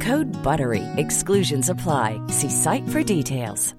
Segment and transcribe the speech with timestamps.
[0.00, 0.82] Code BUTTERY.
[0.96, 2.20] Exclusions apply.
[2.28, 3.74] See site for details.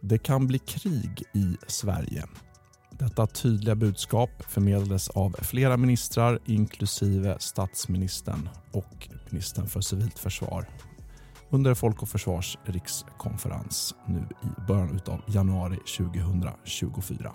[0.00, 2.24] Det kan bli krig i Sverige.
[2.90, 10.66] Detta tydliga budskap förmedlades av flera ministrar inklusive statsministern och ministern för civilt försvar
[11.54, 17.32] under Folk och Försvars rikskonferens nu i början av januari 2024.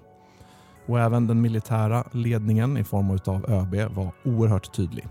[0.88, 5.08] Och även den militära ledningen i form av ÖB var oerhört tydlig.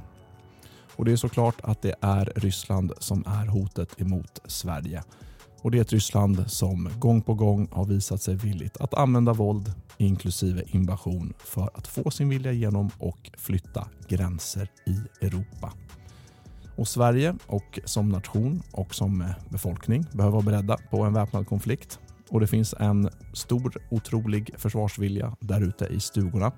[0.97, 5.03] Och Det är såklart att det är Ryssland som är hotet emot Sverige.
[5.63, 9.33] Och Det är ett Ryssland som gång på gång har visat sig villigt att använda
[9.33, 15.73] våld inklusive invasion för att få sin vilja igenom och flytta gränser i Europa.
[16.78, 21.47] Och Sverige och som nation och som eh, befolkning behöver vara beredda på en väpnad
[21.47, 21.99] konflikt.
[22.31, 26.53] Och Det finns en stor, otrolig försvarsvilja där ute i stugorna.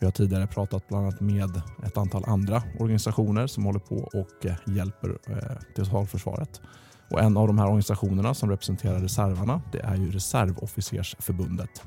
[0.00, 4.46] Vi har tidigare pratat bland annat med ett antal andra organisationer som håller på och
[4.46, 6.60] eh, hjälper eh, totalförsvaret.
[7.10, 11.82] Och en av de här organisationerna som representerar reservarna det är ju Reservofficersförbundet.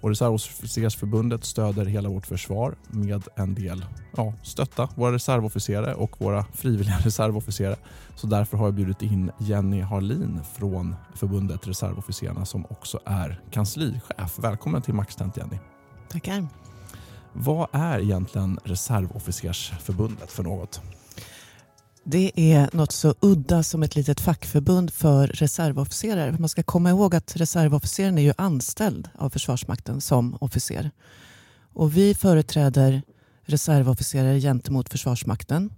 [0.00, 3.84] Och Reservofficersförbundet stöder hela vårt försvar med en del
[4.16, 7.76] ja, stötta våra reservofficerare och våra frivilliga reservofficerare.
[8.16, 14.38] Så därför har jag bjudit in Jenny Harlin från förbundet Reservofficerarna som också är kanslichef.
[14.38, 15.58] Välkommen till Maxtent Jenny.
[16.08, 16.46] Tackar.
[17.32, 20.80] Vad är egentligen Reservofficersförbundet för något?
[22.12, 26.36] Det är något så udda som ett litet fackförbund för reservofficerare.
[26.38, 30.90] Man ska komma ihåg att reservofficeren är ju anställd av Försvarsmakten som officer.
[31.72, 33.02] Och vi företräder
[33.42, 35.72] reservofficerare gentemot Försvarsmakten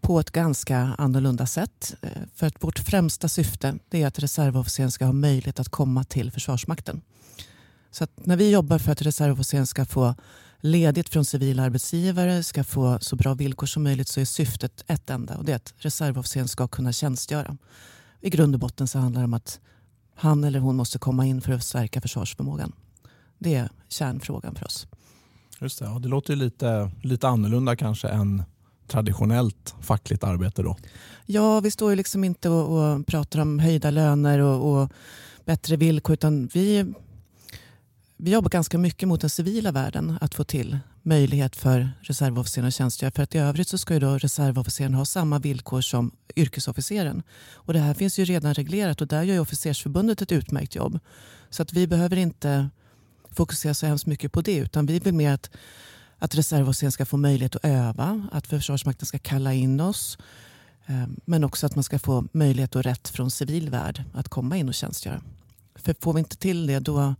[0.00, 1.94] på ett ganska annorlunda sätt.
[2.02, 6.30] Eh, för att vårt främsta syfte är att reservofficeren ska ha möjlighet att komma till
[6.30, 7.00] Försvarsmakten.
[7.90, 10.14] Så när vi jobbar för att reservofficeren ska få
[10.64, 15.10] ledigt från civila arbetsgivare, ska få så bra villkor som möjligt så är syftet ett
[15.10, 17.56] enda och det är att reservofficeren ska kunna tjänstgöra.
[18.20, 19.60] I grund och botten så handlar det om att
[20.14, 22.72] han eller hon måste komma in för att stärka försvarsförmågan.
[23.38, 24.86] Det är kärnfrågan för oss.
[25.60, 28.42] Just det, och det låter lite, lite annorlunda kanske än
[28.88, 30.76] traditionellt fackligt arbete då?
[31.26, 34.92] Ja, vi står ju liksom inte och, och pratar om höjda löner och, och
[35.44, 36.94] bättre villkor utan vi
[38.24, 42.74] vi jobbar ganska mycket mot den civila världen att få till möjlighet för reservofficeren att
[42.74, 43.10] tjänstgöra.
[43.10, 47.22] För att i övrigt så ska ju då reservofficeren ha samma villkor som yrkesofficeren.
[47.54, 50.98] Och det här finns ju redan reglerat och där gör ju officersförbundet ett utmärkt jobb.
[51.50, 52.68] Så att vi behöver inte
[53.30, 55.50] fokusera så hemskt mycket på det utan vi vill mer att,
[56.18, 60.18] att reservofficeren ska få möjlighet att öva, att Försvarsmakten ska kalla in oss.
[60.86, 64.56] Eh, men också att man ska få möjlighet och rätt från civil värld att komma
[64.56, 65.22] in och tjänstgöra.
[65.74, 67.14] För får vi inte till det då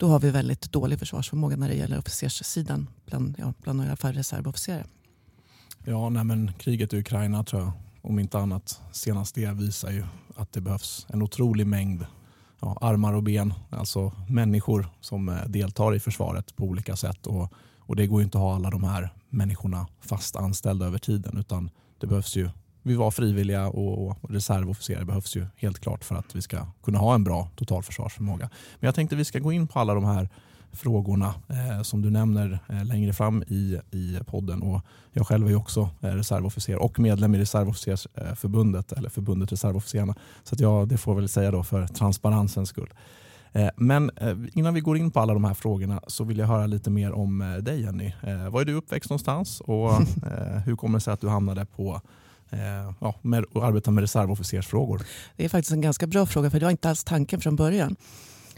[0.00, 3.96] då har vi väldigt dålig försvarsförmåga när det gäller officerssidan bland, ja, bland i alla
[3.96, 4.86] fall reservofficerare.
[5.84, 10.04] Ja, nej, men kriget i Ukraina tror jag, om inte annat, senast det visar ju
[10.36, 12.06] att det behövs en otrolig mängd
[12.60, 17.26] ja, armar och ben, alltså människor som eh, deltar i försvaret på olika sätt.
[17.26, 21.38] Och, och Det går inte att ha alla de här människorna fast anställda över tiden
[21.38, 22.50] utan det behövs ju
[22.82, 27.14] vi var frivilliga och reservofficerare behövs ju helt klart för att vi ska kunna ha
[27.14, 28.50] en bra totalförsvarsförmåga.
[28.80, 30.28] Men jag tänkte vi ska gå in på alla de här
[30.72, 34.62] frågorna eh, som du nämner eh, längre fram i, i podden.
[34.62, 34.80] Och
[35.12, 40.14] jag själv är också eh, reservofficer och medlem i reservofficersförbundet, eller förbundet reservofficerarna.
[40.44, 42.90] Så att jag, det får väl säga då för transparensens skull.
[43.52, 46.46] Eh, men eh, innan vi går in på alla de här frågorna så vill jag
[46.46, 48.12] höra lite mer om eh, dig Jenny.
[48.50, 49.92] Var är du uppväxt någonstans och
[50.64, 52.00] hur kommer det sig att du hamnade på
[52.50, 55.02] Eh, ja, med och arbeta med reservofficersfrågor?
[55.36, 57.96] Det är faktiskt en ganska bra fråga för det var inte alls tanken från början.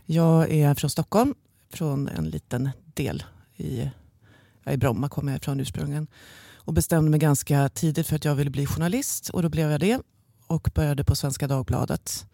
[0.06, 1.34] Jag är från Stockholm,
[1.72, 3.24] från en liten del
[3.56, 3.90] i,
[4.70, 6.06] i Bromma kommer jag ifrån ursprungligen.
[6.64, 9.80] Och bestämde mig ganska tidigt för att jag ville bli journalist och då blev jag
[9.80, 10.00] det
[10.46, 12.26] och började på Svenska Dagbladet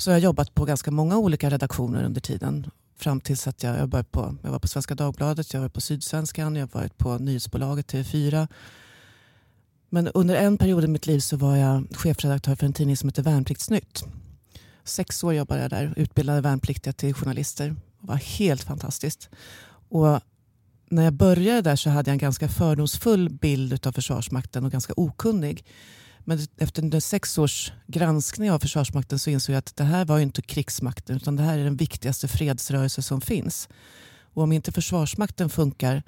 [0.00, 2.70] så jag har jobbat på ganska många olika redaktioner under tiden.
[2.96, 6.56] Fram tills att jag, jag, på, jag var på Svenska Dagbladet, jag var på Sydsvenskan,
[6.56, 8.48] jag har varit på nyhetsbolaget TV4.
[9.90, 13.08] Men under en period i mitt liv så var jag chefredaktör för en tidning som
[13.08, 14.04] heter Värnpliktsnytt.
[14.84, 17.68] Sex år jobbade jag där, utbildade värnpliktiga till journalister.
[18.00, 19.28] Det var helt fantastiskt.
[19.88, 20.20] Och
[20.90, 24.92] när jag började där så hade jag en ganska fördomsfull bild av Försvarsmakten och ganska
[24.96, 25.64] okunnig.
[26.24, 30.42] Men efter sex års granskning av Försvarsmakten så insåg jag att det här var inte
[30.42, 33.68] krigsmakten utan det här är den viktigaste fredsrörelse som finns.
[34.34, 36.02] Och om inte Försvarsmakten funkar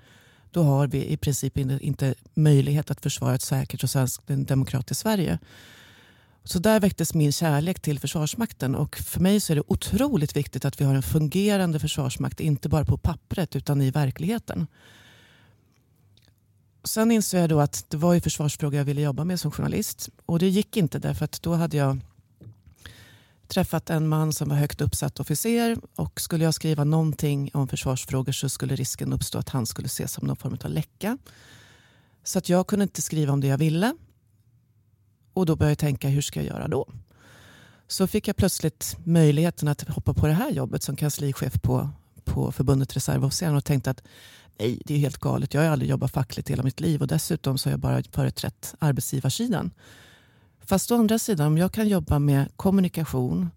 [0.52, 5.38] då har vi i princip inte möjlighet att försvara ett säkert och svenskt, demokratiskt Sverige.
[6.44, 10.64] Så där väcktes min kärlek till Försvarsmakten och för mig så är det otroligt viktigt
[10.64, 14.66] att vi har en fungerande försvarsmakt, inte bara på pappret utan i verkligheten.
[16.84, 20.08] Sen insåg jag då att det var ju försvarsfrågor jag ville jobba med som journalist.
[20.26, 22.00] Och det gick inte därför att då hade jag
[23.52, 28.32] träffat en man som var högt uppsatt officer och skulle jag skriva någonting om försvarsfrågor
[28.32, 31.18] så skulle risken uppstå att han skulle ses som någon form av läcka.
[32.24, 33.94] Så att jag kunde inte skriva om det jag ville.
[35.32, 36.88] Och då började jag tänka, hur ska jag göra då?
[37.86, 41.90] Så fick jag plötsligt möjligheten att hoppa på det här jobbet som kanslichef på,
[42.24, 44.02] på förbundet reservofficerare och tänkte att
[44.58, 45.54] Nej, det är helt galet.
[45.54, 48.74] Jag har aldrig jobbat fackligt hela mitt liv och dessutom så har jag bara företrätt
[48.78, 49.70] arbetsgivarsidan.
[50.72, 53.50] Fast å andra sidan, om jag kan jobba med kommunikation,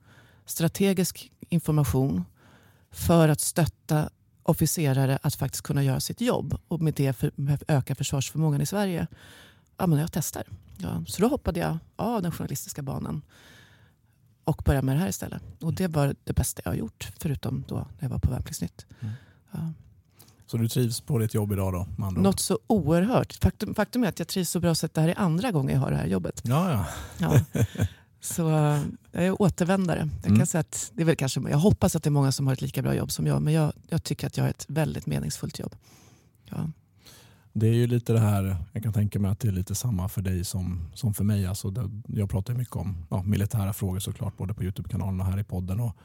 [0.45, 2.25] strategisk information
[2.91, 4.09] för att stötta
[4.43, 7.31] officerare att faktiskt kunna göra sitt jobb och med det för,
[7.67, 9.07] öka försvarsförmågan i Sverige.
[9.77, 10.43] Ja, men jag testar.
[10.77, 13.21] Ja, så då hoppade jag av den journalistiska banan
[14.43, 15.43] och började med det här istället.
[15.61, 18.85] Och det var det bästa jag har gjort, förutom då när jag var på Värnpliktsnytt.
[18.99, 19.13] Mm.
[19.51, 19.73] Ja.
[20.47, 22.09] Så du trivs på ditt jobb idag då?
[22.09, 23.33] Något så oerhört.
[23.41, 25.73] Faktum, faktum är att jag trivs så bra så att det här är andra gången
[25.73, 26.41] jag har det här jobbet.
[26.43, 26.85] Ja, ja.
[27.53, 27.63] ja.
[28.25, 28.41] Så
[29.11, 30.09] jag är återvändare.
[30.21, 30.37] Jag, mm.
[30.37, 32.53] kan säga att det är väl kanske, jag hoppas att det är många som har
[32.53, 35.05] ett lika bra jobb som jag, men jag, jag tycker att jag har ett väldigt
[35.05, 35.75] meningsfullt jobb.
[36.49, 36.69] Ja.
[37.53, 40.09] Det är ju lite det här, jag kan tänka mig att det är lite samma
[40.09, 41.45] för dig som, som för mig.
[41.45, 45.39] Alltså det, jag pratar mycket om ja, militära frågor såklart, både på Youtube-kanalen och här
[45.39, 45.79] i podden.
[45.79, 45.95] Och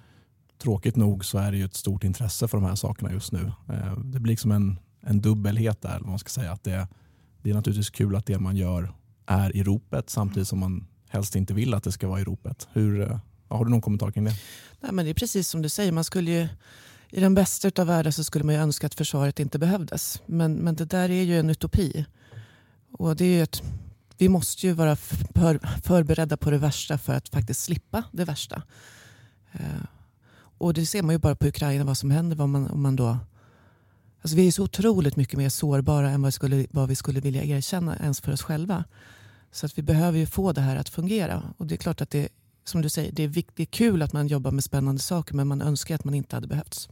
[0.60, 3.52] tråkigt nog så är det ju ett stort intresse för de här sakerna just nu.
[3.68, 6.00] Eh, det blir liksom en, en dubbelhet där.
[6.00, 6.52] Man ska säga.
[6.52, 6.88] Att det,
[7.42, 8.92] det är naturligtvis kul att det man gör
[9.26, 12.68] är i ropet samtidigt som man helst inte vill att det ska vara i ropet.
[12.72, 13.18] Hur, eh,
[13.48, 14.34] har du någon kommentar kring det?
[14.80, 15.92] Nej, men det är precis som du säger.
[15.92, 16.48] Man skulle ju,
[17.10, 20.22] I den bästa av världar så skulle man ju önska att försvaret inte behövdes.
[20.26, 22.06] Men, men det där är ju en utopi.
[22.92, 23.62] Och det är ett,
[24.18, 28.62] vi måste ju vara för, förberedda på det värsta för att faktiskt slippa det värsta.
[29.52, 29.84] Eh,
[30.60, 32.36] och det ser man ju bara på Ukraina vad som händer.
[32.36, 33.18] Vad man, om man då,
[34.22, 37.20] alltså vi är så otroligt mycket mer sårbara än vad vi, skulle, vad vi skulle
[37.20, 38.84] vilja erkänna ens för oss själva.
[39.50, 41.42] Så att vi behöver ju få det här att fungera.
[41.56, 42.28] Och det är klart att det,
[42.64, 45.34] som du säger, det är, viktigt, det är kul att man jobbar med spännande saker
[45.34, 46.88] men man önskar att man inte hade behövts.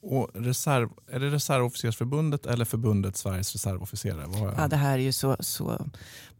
[0.00, 4.54] Och reserv, är det Reservofficersförbundet eller förbundet Sveriges reservofficerare?
[4.56, 5.86] Ja, det här är ju så, så...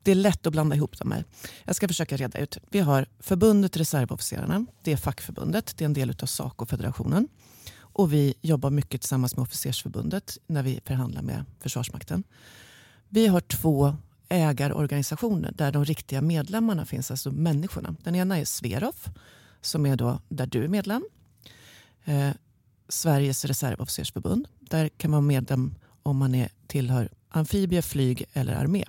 [0.03, 1.25] Det är lätt att blanda ihop dem här.
[1.65, 2.59] Jag ska försöka reda ut.
[2.71, 4.67] Vi har förbundet Reservofficerarna.
[4.83, 5.75] Det är fackförbundet.
[5.77, 7.29] Det är en del av Saco-federationen.
[7.77, 12.25] Och vi jobbar mycket tillsammans med Officersförbundet när vi förhandlar med Försvarsmakten.
[13.09, 13.97] Vi har två
[14.29, 17.95] ägarorganisationer där de riktiga medlemmarna finns, alltså människorna.
[18.03, 18.95] Den ena är Sverov
[19.61, 21.05] som är då där du är medlem.
[22.05, 22.31] Eh,
[22.89, 24.49] Sveriges reservofficersförbund.
[24.61, 28.85] Där kan man vara medlem om man är, tillhör amfibie, flyg eller armé.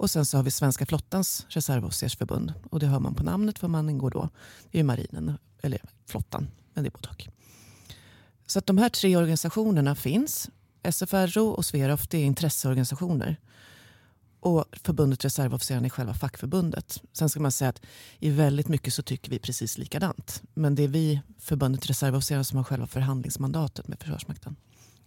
[0.00, 2.52] Och sen så har vi Svenska flottans reservofficersförbund.
[2.70, 4.28] Och det hör man på namnet för man ingår då.
[4.70, 7.28] i marinen, eller flottan, men det är både och.
[8.46, 10.50] Så att de här tre organisationerna finns.
[10.90, 13.36] SFRO och Sverov är intresseorganisationer
[14.40, 17.02] och förbundet reservofficerarna är själva fackförbundet.
[17.12, 17.82] Sen ska man säga att
[18.18, 20.42] i väldigt mycket så tycker vi precis likadant.
[20.54, 24.56] Men det är vi, förbundet reservofficerare, som har själva förhandlingsmandatet med Försvarsmakten.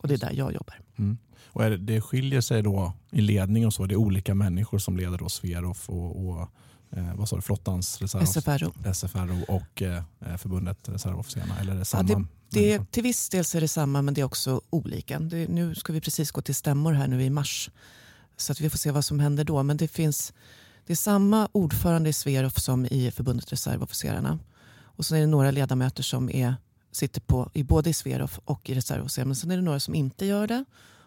[0.04, 0.80] Och det är där jag jobbar.
[0.98, 1.18] Mm.
[1.46, 3.86] Och det, det skiljer sig då i ledning och så?
[3.86, 6.50] Det är olika människor som leder då Sverov och, och
[6.92, 8.94] eh, vad sa du, flottans reserv, SFRO.
[8.94, 10.04] SFRO och eh,
[10.38, 11.60] förbundet Reservofficerarna?
[11.60, 12.10] Eller är det samma?
[12.10, 15.20] Ja, det, det, till viss del är det samma men det är också olika.
[15.20, 17.70] Det, nu ska vi precis gå till stämmor här nu i mars.
[18.38, 19.64] Så att vi får se vad som händer då.
[19.64, 20.34] Men det finns
[20.86, 24.40] det är samma ordförande i Sverov som i förbundet Reservofficerarna.
[24.96, 26.56] Och så är det några ledamöter som är,
[26.96, 29.28] sitter på, i både i Sverov och i Reservofficerarna.
[29.28, 30.66] Men sen är det några som inte gör det.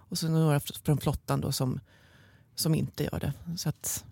[0.08, 1.80] Och så är det några från flottan då som,
[2.54, 3.32] som inte gör det.
[3.56, 4.04] Så att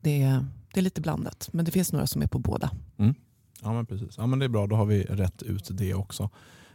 [0.00, 1.48] det, är, det är lite blandat.
[1.52, 2.70] Men det finns några som är på båda.
[2.96, 3.14] Mm.
[3.62, 4.18] Ja, men precis.
[4.18, 6.30] Ja, men det är bra, då har vi rätt ut det också.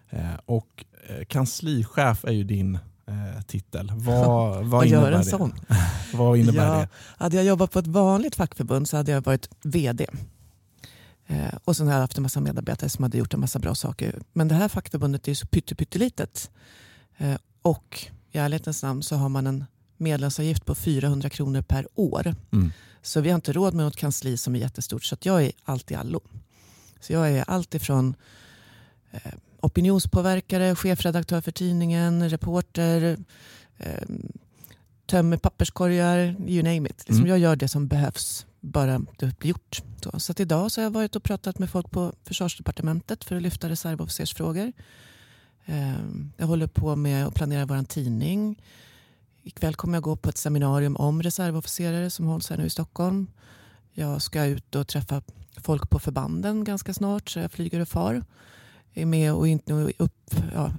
[0.10, 2.76] Eh, och eh, kanslichef är ju din
[3.06, 3.92] eh, titel.
[3.96, 5.24] Vad, vad, vad en det?
[5.24, 5.54] sån?
[6.14, 6.90] vad innebär ja, det?
[7.18, 10.08] Hade jag jobbat på ett vanligt fackförbund så hade jag varit VD.
[11.28, 13.76] Eh, och sen har jag haft en massa medarbetare som hade gjort en massa bra
[13.76, 14.22] saker.
[14.34, 16.52] Men det här fackförbundet är så pyttelitet.
[17.18, 19.66] Eh, och i ärlighetens namn så har man en
[19.98, 22.36] medlemsavgift på 400 kronor per år.
[22.52, 22.72] Mm.
[23.02, 25.04] Så vi har inte råd med något kansli som är jättestort.
[25.04, 26.22] Så jag är allt i allo.
[27.00, 28.16] Så jag är allt ifrån
[29.12, 33.18] eh, opinionspåverkare, chefredaktör för tidningen, reporter,
[33.78, 34.08] eh,
[35.06, 36.98] tömmer papperskorgar, you name it.
[36.98, 37.30] Liksom mm.
[37.30, 39.84] Jag gör det som behövs, bara det blir gjort.
[40.04, 43.42] Så, så idag så har jag varit och pratat med folk på försvarsdepartementet för att
[43.42, 44.72] lyfta reservofficersfrågor.
[45.66, 46.00] Eh,
[46.38, 48.62] jag håller på med att planera vår tidning.
[49.44, 53.28] Ikväll kommer jag gå på ett seminarium om reservofficerare som hålls här nu i Stockholm.
[53.94, 55.22] Jag ska ut och träffa
[55.58, 58.24] folk på förbanden ganska snart så jag flyger och far.
[58.94, 59.48] Är med och
[59.98, 60.72] upp, ja,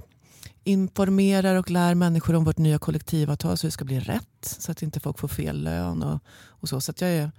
[0.64, 4.44] informerar och lär människor om vårt nya kollektivavtal så det ska bli rätt.
[4.58, 6.80] Så att inte folk får fel lön och, och så.
[6.80, 7.30] Så att jag, är,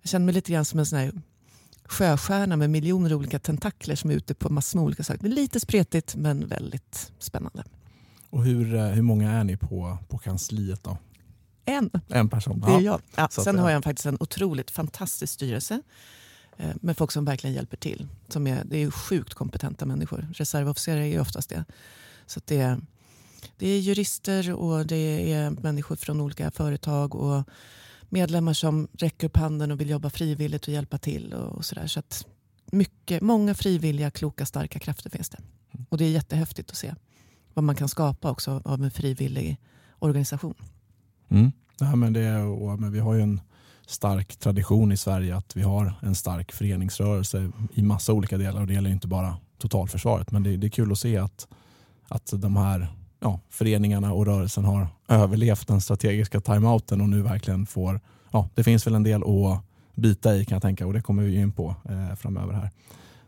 [0.00, 1.12] jag känner mig lite grann som en sån här
[1.84, 5.22] sjöstjärna med miljoner olika tentakler som är ute på massor med olika saker.
[5.22, 7.64] Det är lite spretigt men väldigt spännande.
[8.30, 10.98] Och hur, eh, hur många är ni på, på kansliet då?
[11.64, 11.90] En.
[12.08, 12.60] En person?
[12.60, 13.00] Det är jag.
[13.16, 15.82] Ja, sen har jag faktiskt en otroligt fantastisk styrelse
[16.56, 18.08] eh, med folk som verkligen hjälper till.
[18.28, 20.28] Som är, det är sjukt kompetenta människor.
[20.34, 21.64] Reservofficerare är oftast det.
[22.26, 22.80] Så det, är,
[23.56, 27.44] det är jurister och det är människor från olika företag och
[28.10, 31.32] medlemmar som räcker upp handen och vill jobba frivilligt och hjälpa till.
[31.32, 31.86] och så, där.
[31.86, 32.26] så att
[32.72, 35.38] mycket, Många frivilliga, kloka, starka krafter finns det.
[35.88, 36.94] Och det är jättehäftigt att se
[37.54, 39.56] vad man kan skapa också av en frivillig
[39.98, 40.54] organisation.
[41.28, 41.52] Mm.
[41.80, 43.40] Ja, men det, och, men vi har ju en
[43.86, 48.66] stark tradition i Sverige att vi har en stark föreningsrörelse i massa olika delar och
[48.66, 51.48] det gäller inte bara totalförsvaret men det, det är kul att se att,
[52.08, 52.88] att de här
[53.20, 58.00] ja, föreningarna och rörelsen har överlevt den strategiska timeouten och nu verkligen får,
[58.30, 61.22] ja det finns väl en del att bita i kan jag tänka och det kommer
[61.22, 62.70] vi in på eh, framöver här.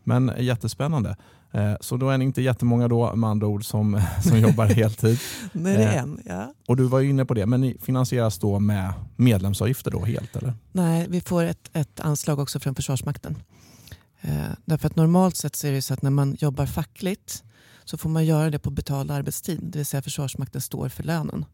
[0.03, 1.15] Men jättespännande.
[1.51, 5.19] Eh, så då är ni inte jättemånga då med andra ord som, som jobbar heltid.
[5.51, 6.53] Nej, det är en, ja.
[6.67, 10.35] Och du var ju inne på det, men ni finansieras då med medlemsavgifter då helt
[10.35, 10.53] eller?
[10.71, 13.35] Nej, vi får ett, ett anslag också från Försvarsmakten.
[14.21, 14.31] Eh,
[14.65, 17.43] därför att normalt sett så är det så att när man jobbar fackligt
[17.85, 21.45] så får man göra det på betald arbetstid, det vill säga Försvarsmakten står för lönen.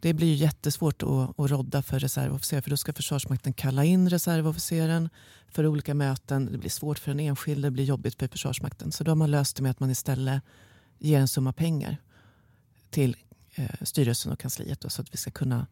[0.00, 4.10] Det blir ju jättesvårt att, att rodda för reservofficer för då ska Försvarsmakten kalla in
[4.10, 5.08] reservofficeren
[5.48, 6.52] för olika möten.
[6.52, 8.92] Det blir svårt för den enskilde, det blir jobbigt för Försvarsmakten.
[8.92, 10.42] Så då har man löst det med att man istället
[10.98, 11.96] ger en summa pengar
[12.90, 13.16] till
[13.54, 15.66] eh, styrelsen och kansliet då, så att vi ska kunna,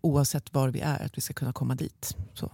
[0.00, 2.16] oavsett var vi är, att vi ska kunna komma dit.
[2.34, 2.50] Så,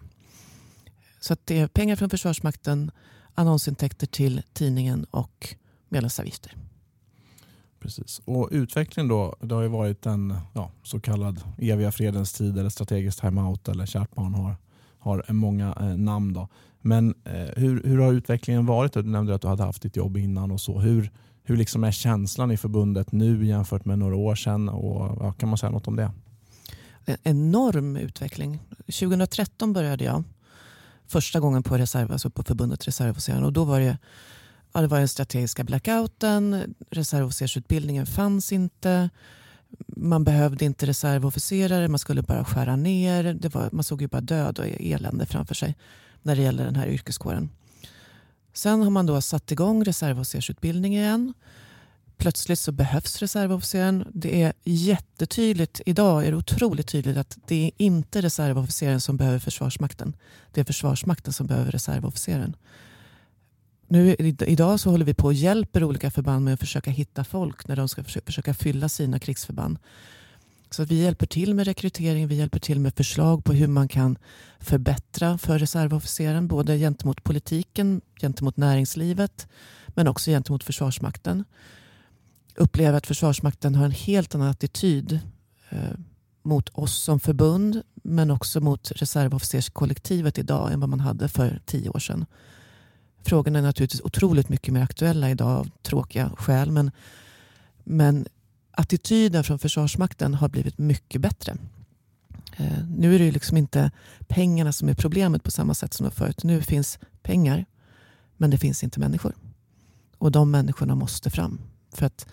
[1.20, 2.90] så att det är pengar från Försvarsmakten,
[3.34, 5.56] annonsintäkter till tidningen och
[5.88, 6.56] medlemsavgifter.
[7.80, 8.20] Precis.
[8.24, 12.70] Och utvecklingen då, det har ju varit en ja, så kallad eviga fredens tid eller
[12.70, 14.56] strategisk timeout eller kärt barn har,
[14.98, 16.32] har många eh, namn.
[16.32, 16.48] Då.
[16.80, 18.92] Men eh, hur, hur har utvecklingen varit?
[18.92, 20.80] Du nämnde att du hade haft ditt jobb innan och så.
[20.80, 21.10] Hur,
[21.42, 24.68] hur liksom är känslan i förbundet nu jämfört med några år sedan?
[24.68, 26.10] Och, ja, kan man säga något om det?
[27.04, 28.58] En enorm utveckling.
[28.78, 30.24] 2013 började jag
[31.06, 33.98] första gången på, reserv, alltså på förbundet reservofficerare och då var det
[34.72, 39.10] Ja, det var den strategiska blackouten, reservofficersutbildningen fanns inte.
[39.86, 43.24] Man behövde inte reservofficerare, man skulle bara skära ner.
[43.24, 45.76] Det var, man såg ju bara död och elände framför sig
[46.22, 47.50] när det gäller den här yrkeskåren.
[48.52, 51.34] Sen har man då satt igång reservofficersutbildning igen.
[52.16, 54.04] Plötsligt så behövs reservofficeren.
[54.14, 59.38] Det är jättetydligt, idag är det otroligt tydligt att det är inte reservofficeren som behöver
[59.38, 60.16] Försvarsmakten.
[60.52, 62.56] Det är Försvarsmakten som behöver reservofficeren
[63.88, 64.16] nu,
[64.46, 67.76] idag så håller vi på och hjälper olika förband med att försöka hitta folk när
[67.76, 69.78] de ska försöka fylla sina krigsförband.
[70.70, 74.18] Så vi hjälper till med rekrytering, vi hjälper till med förslag på hur man kan
[74.60, 76.48] förbättra för reservofficeren.
[76.48, 79.48] Både gentemot politiken, gentemot näringslivet
[79.86, 81.44] men också gentemot Försvarsmakten.
[82.56, 85.20] upplever att Försvarsmakten har en helt annan attityd
[85.68, 85.78] eh,
[86.42, 91.88] mot oss som förbund men också mot reservofficerskollektivet idag än vad man hade för tio
[91.88, 92.26] år sedan.
[93.22, 96.90] Frågorna är naturligtvis otroligt mycket mer aktuella idag av tråkiga skäl men,
[97.84, 98.26] men
[98.70, 101.56] attityden från Försvarsmakten har blivit mycket bättre.
[102.56, 103.90] Eh, nu är det liksom inte
[104.28, 106.44] pengarna som är problemet på samma sätt som förut.
[106.44, 107.64] Nu finns pengar
[108.36, 109.34] men det finns inte människor.
[110.18, 111.60] Och de människorna måste fram.
[111.92, 112.26] För att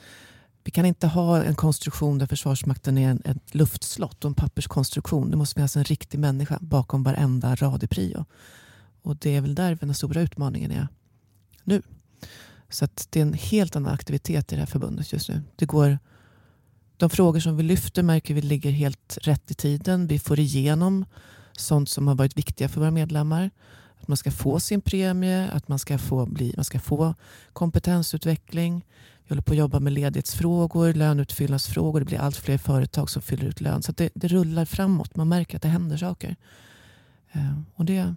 [0.64, 5.32] vi kan inte ha en konstruktion där Försvarsmakten är en, ett luftslott och en papperskonstruktion.
[5.32, 8.26] Det måste finnas en riktig människa bakom varenda rad i prio.
[9.06, 10.88] Och det är väl där den stora utmaningen är
[11.64, 11.82] nu.
[12.70, 15.42] Så det är en helt annan aktivitet i det här förbundet just nu.
[15.56, 16.00] Det går,
[16.98, 20.08] de frågor som vi lyfter märker vi ligger helt rätt i tiden.
[20.08, 21.06] Vi får igenom
[21.58, 23.52] sånt som har varit viktiga för våra medlemmar.
[24.00, 27.16] Att man ska få sin premie, att man ska få, bli, man ska få
[27.54, 28.86] kompetensutveckling.
[29.24, 32.00] Vi håller på att jobba med ledighetsfrågor, löneutfyllnadsfrågor.
[32.00, 33.84] Det blir allt fler företag som fyller ut lön.
[33.84, 35.16] Så det, det, rullar framåt.
[35.16, 36.36] Man märker att det händer saker.
[37.32, 38.16] Eh, och det,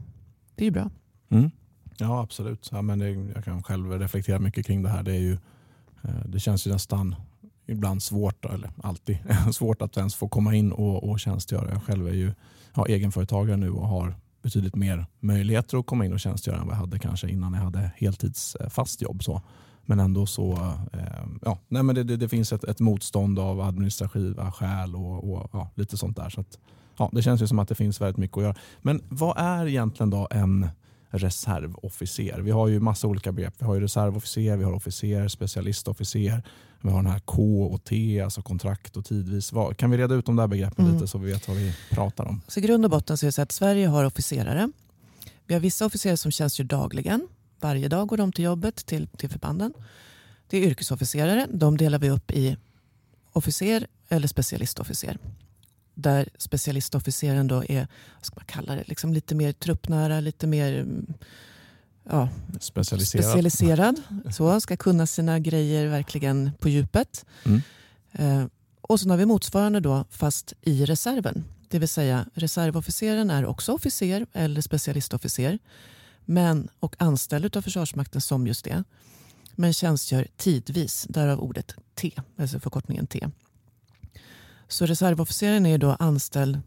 [0.59, 0.91] det är bra.
[1.29, 1.51] Mm.
[1.99, 2.69] Ja, absolut.
[2.73, 5.03] Ja, men det, jag kan själv reflektera mycket kring det här.
[5.03, 5.33] Det, är ju,
[6.03, 7.15] eh, det känns ju nästan
[7.67, 9.19] ibland svårt, eller alltid
[9.53, 11.71] svårt att ens få komma in och, och tjänstgöra.
[11.71, 12.33] Jag själv är ju
[12.75, 16.75] ja, egenföretagare nu och har betydligt mer möjligheter att komma in och tjänstgöra än vad
[16.75, 19.23] jag hade kanske innan jag hade heltidsfast jobb.
[19.25, 19.43] Så.
[19.83, 20.53] Men ändå så,
[20.93, 25.33] eh, ja, nej men det, det, det finns ett, ett, motstånd av administrativa skäl och,
[25.33, 26.29] och ja, lite sånt där.
[26.29, 26.59] Så att,
[26.99, 28.55] ja, det känns ju som att det finns väldigt mycket att göra.
[28.83, 30.69] Men vad är egentligen då en
[31.11, 32.41] reservofficer?
[32.41, 33.55] Vi har ju massa olika begrepp.
[33.59, 36.43] Vi har ju reservofficer, vi har officer, specialistofficer,
[36.81, 39.53] vi har den här K och T, alltså kontrakt och tidvis.
[39.77, 40.95] Kan vi reda ut de där begreppen mm.
[40.95, 42.41] lite så vi vet vad vi pratar om?
[42.49, 44.71] Så I grund och botten så är det så att Sverige har officerare.
[45.47, 47.29] Vi har vissa officerare som tjänstgör dagligen.
[47.61, 49.73] Varje dag går de till jobbet, till, till förbanden.
[50.49, 51.47] Det är yrkesofficerare.
[51.51, 52.57] De delar vi upp i
[53.33, 55.19] officer eller specialistofficer.
[56.01, 60.87] Där specialistofficeren då är, vad ska man kalla det, liksom lite mer truppnära, lite mer
[62.05, 62.29] ja,
[62.61, 63.25] specialiserad.
[63.25, 64.03] specialiserad.
[64.37, 67.27] Så, ska kunna sina grejer verkligen på djupet.
[67.45, 67.63] Mm.
[68.13, 68.47] Eh,
[68.81, 71.45] och så har vi motsvarande då fast i reserven.
[71.69, 75.59] Det vill säga reservofficeren är också officer eller specialistofficer
[76.25, 78.85] men, och anställd av Försvarsmakten som just det.
[79.55, 83.29] Men tjänstgör tidvis, därav ordet T, alltså förkortningen T.
[84.69, 86.61] Så reservofficeren är då anställd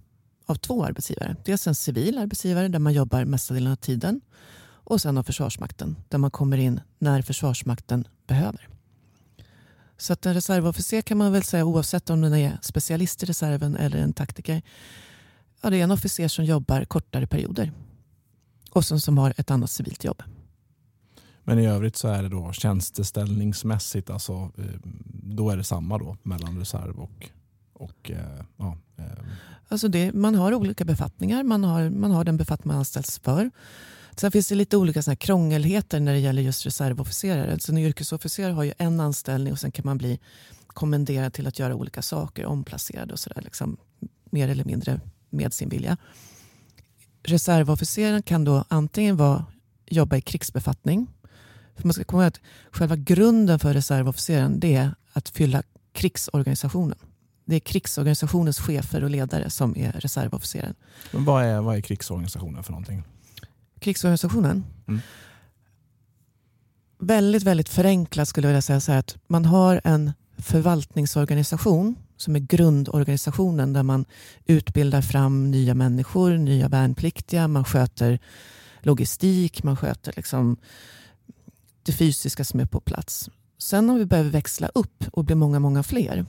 [0.46, 1.36] av två arbetsgivare.
[1.46, 4.22] Dels en civil arbetsgivare där man jobbar mesta delen av tiden
[4.64, 8.68] och sen av Försvarsmakten där man kommer in när Försvarsmakten behöver.
[9.98, 13.76] Så att en reservofficer kan man väl säga oavsett om den är specialist i reserven
[13.76, 14.62] eller en taktiker.
[15.62, 17.72] Ja, det är en officer som jobbar kortare perioder
[18.72, 20.24] och som, som har ett annat civilt jobb.
[21.44, 24.64] Men i övrigt så är det då tjänsteställningsmässigt, alltså, eh,
[25.14, 27.30] då är det samma då mellan reserv och,
[27.82, 29.06] och eh, ja, eh.
[29.68, 33.52] Alltså det, man har olika befattningar, man har, man har den befattning man anställs för.
[34.16, 37.60] Sen finns det lite olika såna krångelheter när det gäller just reservofficerare.
[37.60, 40.20] Så en yrkesofficer har ju en anställning och sen kan man bli
[40.68, 43.42] kommenderad till att göra olika saker, omplacerad och sådär.
[43.42, 43.78] Liksom,
[44.32, 45.98] mer eller mindre med sin vilja.
[47.24, 49.46] Reservofficeren kan då antingen vara,
[49.86, 51.08] jobba i krigsbefattning.
[51.76, 52.42] För man ska komma ihåg att
[52.72, 55.64] själva grunden för reservofficeren det är att fylla
[55.94, 56.98] krigsorganisationen.
[57.46, 60.76] Det är krigsorganisationens chefer och ledare som är reservofficeren.
[61.12, 63.04] Men vad, är, vad är krigsorganisationen för någonting?
[63.82, 64.64] krigsorganisationen.
[64.88, 65.02] Mm.
[67.00, 72.36] Väldigt, väldigt förenklat skulle jag vilja säga så här att man har en förvaltningsorganisation som
[72.36, 74.06] är grundorganisationen där man
[74.46, 78.20] utbildar fram nya människor, nya värnpliktiga, man sköter
[78.82, 80.58] logistik, man sköter liksom
[81.84, 83.30] det fysiska som är på plats.
[83.58, 86.26] Sen om vi behöver växla upp och bli många, många fler,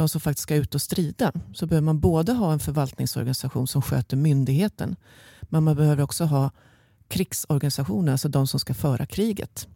[0.00, 3.82] de som faktiskt ska ut och strida, så behöver man både ha en förvaltningsorganisation som
[3.82, 4.96] sköter myndigheten,
[5.42, 6.50] men man behöver också ha
[7.08, 9.68] krigsorganisationer, alltså de som ska föra kriget.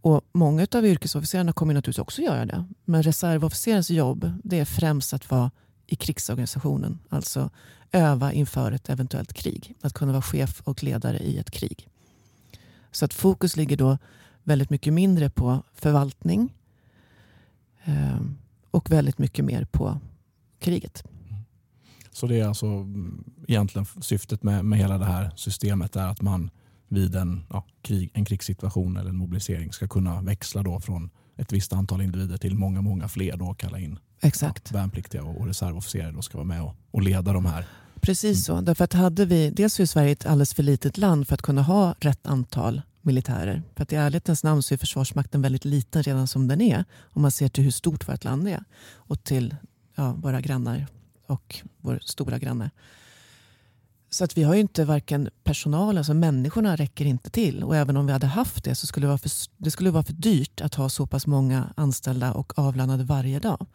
[0.00, 2.64] Och Många av yrkesofficerarna kommer naturligtvis också göra det.
[2.84, 5.50] Men reservofficerens jobb det är främst att vara
[5.86, 6.98] i krigsorganisationen.
[7.08, 7.50] Alltså
[7.92, 9.74] öva inför ett eventuellt krig.
[9.80, 11.88] Att kunna vara chef och ledare i ett krig.
[12.90, 13.98] Så att fokus ligger då
[14.42, 16.54] väldigt mycket mindre på förvaltning
[17.84, 18.20] eh,
[18.74, 20.00] och väldigt mycket mer på
[20.60, 21.04] kriget.
[22.10, 26.22] Så det är alltså mm, egentligen syftet med, med hela det här systemet är att
[26.22, 26.50] man
[26.88, 31.52] vid en, ja, krig, en krigssituation eller en mobilisering ska kunna växla då från ett
[31.52, 34.70] visst antal individer till många, många fler då och kalla in Exakt.
[34.72, 37.66] Ja, värnpliktiga och reservofficerare då ska vara med och, och leda de här.
[38.00, 38.60] Precis så.
[38.60, 41.62] Därför att hade vi, dels är Sverige ett alldeles för litet land för att kunna
[41.62, 43.62] ha rätt antal militärer.
[43.76, 46.84] För att i ärlighetens namn så är Försvarsmakten väldigt liten redan som den är.
[47.00, 48.64] Om man ser till hur stort vårt land är.
[48.92, 49.56] Och till
[49.94, 50.86] ja, våra grannar
[51.26, 52.70] och vår stora granne.
[54.10, 57.64] Så att vi har ju inte varken personal, alltså människorna räcker inte till.
[57.64, 60.04] Och även om vi hade haft det så skulle det vara för, det skulle vara
[60.04, 63.66] för dyrt att ha så pass många anställda och avlönade varje dag.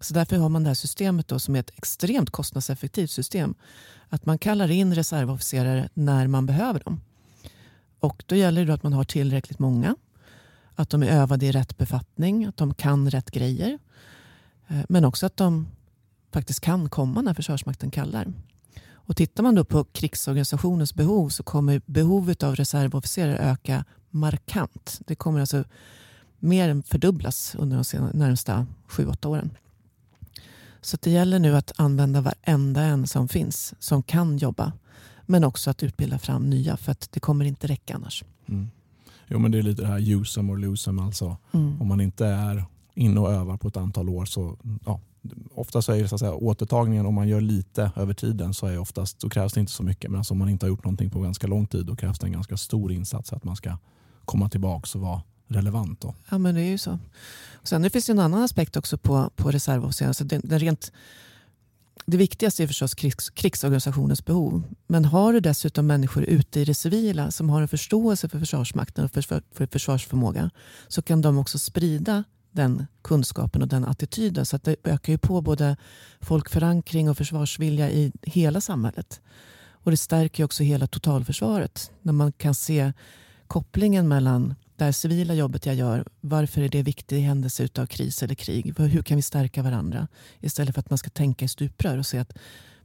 [0.00, 3.54] Så därför har man det här systemet då som är ett extremt kostnadseffektivt system.
[4.08, 7.00] Att man kallar in reservofficerare när man behöver dem.
[8.04, 9.96] Och då gäller det att man har tillräckligt många.
[10.74, 13.78] Att de är övade i rätt befattning, att de kan rätt grejer.
[14.68, 15.66] Eh, men också att de
[16.32, 18.32] faktiskt kan komma när Försvarsmakten kallar.
[18.92, 25.00] Och tittar man då på krigsorganisationens behov så kommer behovet av reservofficerare öka markant.
[25.06, 25.64] Det kommer alltså
[26.38, 29.50] mer än fördubblas under de närmsta 7-8 åren.
[30.80, 34.72] Så det gäller nu att använda varenda en som finns som kan jobba.
[35.26, 38.24] Men också att utbilda fram nya för att det kommer inte räcka annars.
[38.46, 38.70] Mm.
[39.28, 41.36] Jo men det är lite det här use them or lose them alltså.
[41.52, 41.80] Mm.
[41.82, 44.56] Om man inte är inne och övar på ett antal år så
[44.86, 45.00] ja,
[45.54, 48.66] ofta så är det så att säga, återtagningen om man gör lite över tiden så
[48.66, 50.10] är oftast, då krävs det inte så mycket.
[50.10, 52.26] Men alltså om man inte har gjort någonting på ganska lång tid då krävs det
[52.26, 53.76] en ganska stor insats att man ska
[54.24, 56.00] komma tillbaka och vara relevant.
[56.00, 56.14] Då.
[56.30, 56.98] Ja men det är ju så.
[57.52, 60.10] Och sen det finns en annan aspekt också på, på reservofficerare.
[60.10, 60.92] Alltså det, det, rent,
[62.06, 64.62] det viktigaste är förstås krigs, krigsorganisationens behov.
[64.86, 69.04] Men har du dessutom människor ute i det civila som har en förståelse för Försvarsmakten
[69.04, 70.50] och för, för försvarsförmåga
[70.88, 74.46] så kan de också sprida den kunskapen och den attityden.
[74.46, 75.76] Så att det ökar ju på både
[76.20, 79.20] folkförankring och försvarsvilja i hela samhället.
[79.84, 82.92] Och det stärker också hela totalförsvaret när man kan se
[83.46, 87.86] kopplingen mellan det här civila jobbet jag gör, varför är det viktigt i händelse av
[87.86, 88.78] kris eller krig?
[88.78, 90.08] Hur kan vi stärka varandra?
[90.40, 92.32] Istället för att man ska tänka i stuprör och se att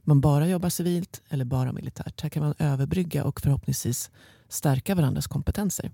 [0.02, 2.20] man bara jobbar civilt eller bara militärt.
[2.20, 4.10] Här kan man överbrygga och förhoppningsvis
[4.48, 5.90] stärka varandras kompetenser.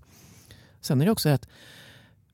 [0.81, 1.47] Sen är det också att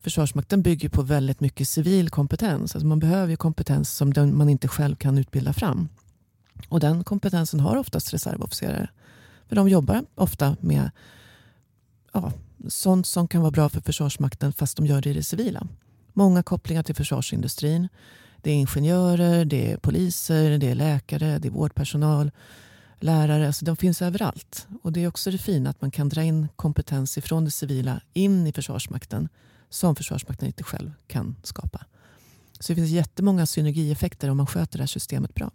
[0.04, 2.76] Försvarsmakten bygger på väldigt mycket civil kompetens.
[2.76, 5.90] Alltså man behöver kompetens som man inte själv kan utbilda fram.
[6.70, 8.90] Och den kompetensen har oftast reservofficerare.
[9.48, 10.92] För de jobbar ofta med
[12.14, 12.32] ja,
[12.68, 15.68] sånt som kan vara bra för Försvarsmakten fast de gör det i det civila.
[16.14, 17.88] Många kopplingar till försvarsindustrin.
[18.42, 22.32] Det är ingenjörer, det är poliser, det är läkare, det är vårdpersonal,
[23.00, 23.48] lärare.
[23.48, 24.68] Alltså de finns överallt.
[24.82, 28.02] Och det är också det fina att man kan dra in kompetens ifrån det civila
[28.14, 29.30] in i Försvarsmakten
[29.70, 31.86] som Försvarsmakten inte själv kan skapa.
[32.60, 35.52] Så det finns jättemånga synergieffekter om man sköter det här systemet bra.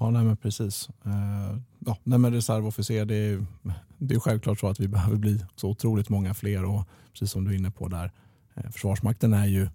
[0.00, 0.88] Ja, nej men precis.
[1.06, 3.46] Uh, ja, nej men reservofficer, det är,
[3.98, 7.44] det är självklart så att vi behöver bli så otroligt många fler och precis som
[7.44, 8.12] du är inne på där,
[8.56, 9.68] uh, Försvarsmakten är ju,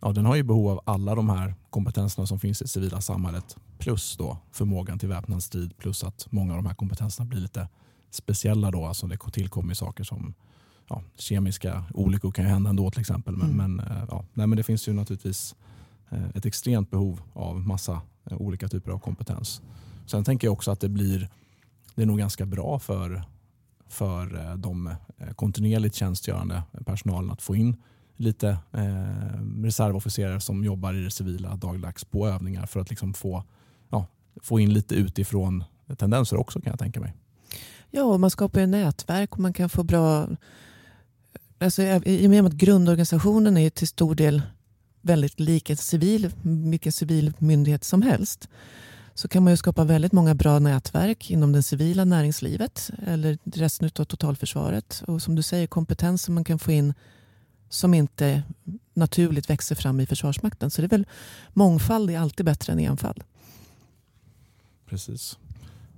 [0.00, 3.00] ja, den har ju behov av alla de här kompetenserna som finns i det civila
[3.00, 7.40] samhället plus då förmågan till väpnad strid plus att många av de här kompetenserna blir
[7.40, 7.68] lite
[8.10, 10.34] speciella då, alltså det tillkommer saker som
[10.88, 13.36] ja, kemiska olyckor kan ju hända ändå till exempel.
[13.36, 13.76] Men, mm.
[13.76, 15.54] men, eh, ja, nej, men det finns ju naturligtvis
[16.10, 19.62] eh, ett extremt behov av massa eh, Eh, olika typer av kompetens.
[20.06, 21.28] Sen tänker jag också att det blir
[21.94, 23.22] det är nog ganska bra för,
[23.88, 24.86] för eh, de
[25.18, 27.76] eh, kontinuerligt tjänstgörande personalen att få in
[28.16, 33.44] lite eh, reservofficerare som jobbar i det civila dagligdags på övningar för att liksom få,
[33.90, 34.06] ja,
[34.42, 35.64] få in lite utifrån
[35.98, 37.14] tendenser också kan jag tänka mig.
[37.90, 40.28] Ja, man skapar ju nätverk och man kan få bra
[41.58, 44.42] alltså, I och med att grundorganisationen är till stor del
[45.02, 48.48] väldigt lik en civil, vilken civil myndighet som helst
[49.14, 53.90] så kan man ju skapa väldigt många bra nätverk inom det civila näringslivet eller resten
[53.98, 55.02] av totalförsvaret.
[55.06, 56.94] Och som du säger, kompetens som man kan få in
[57.68, 58.42] som inte
[58.94, 60.70] naturligt växer fram i Försvarsmakten.
[60.70, 61.06] Så det är väl
[61.52, 63.24] mångfald är alltid bättre än enfald.
[64.86, 65.38] Precis.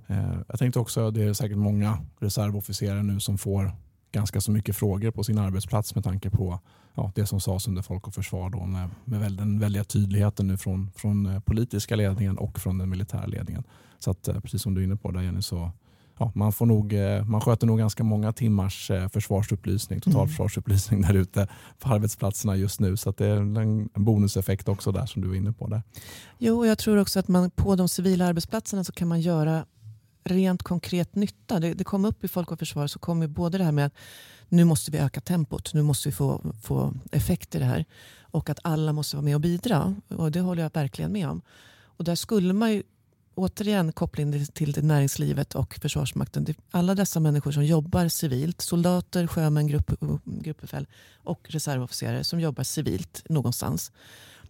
[0.07, 3.71] Eh, jag tänkte också, det är säkert många reservofficerare nu som får
[4.11, 6.59] ganska så mycket frågor på sin arbetsplats med tanke på
[6.95, 10.57] ja, det som sades under Folk och Försvar då, med, med den väldiga tydligheten nu
[10.57, 13.63] från, från eh, politiska ledningen och från den militära ledningen.
[13.99, 15.71] Så att, eh, precis som du är inne på där Jenny, så
[16.19, 21.47] ja, man, får nog, eh, man sköter nog ganska många timmars försvarsupplysning, totalförsvarsupplysning där ute
[21.79, 22.97] på arbetsplatserna just nu.
[22.97, 25.67] Så det är en bonuseffekt också där som du är inne på.
[25.67, 25.81] där.
[26.37, 29.65] Jo, och jag tror också att man på de civila arbetsplatserna så kan man göra
[30.25, 31.59] rent konkret nytta.
[31.59, 33.85] Det, det kom upp i Folk och Försvar så kom ju både det här med
[33.85, 33.93] att
[34.49, 37.85] nu måste vi öka tempot, nu måste vi få, få effekt i det här
[38.21, 39.95] och att alla måste vara med och bidra.
[40.07, 41.41] Och det håller jag verkligen med om.
[41.97, 42.83] Och där skulle man ju
[43.35, 46.45] återigen koppling till näringslivet och Försvarsmakten.
[46.71, 49.91] Alla dessa människor som jobbar civilt, soldater, sjömän, grupp,
[50.23, 50.87] gruppbefäl
[51.23, 53.91] och reservofficerare som jobbar civilt någonstans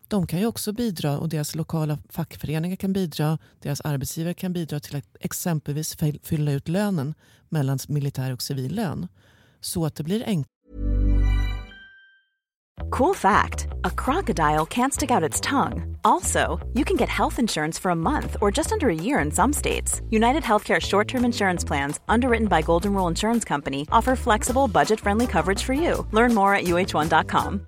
[0.10, 3.38] de kan ju också bidra och deras lokala fackföreningar kan bidra.
[3.60, 7.14] Deras arbetsgivare kan bidra till att exempelvis fylla ut lönen
[7.50, 9.08] mellan militär och civil lön.
[9.66, 10.46] så att det blir enklare.
[12.92, 15.98] Cool fact a crocodile can't stick out its tongue.
[16.04, 19.32] Also, you can get health insurance for a month or just under a year in
[19.32, 20.02] some states.
[20.10, 25.00] United Healthcare short term insurance plans, underwritten by Golden Rule Insurance Company, offer flexible, budget
[25.00, 26.06] friendly coverage for you.
[26.12, 27.68] Learn more at uh1.com.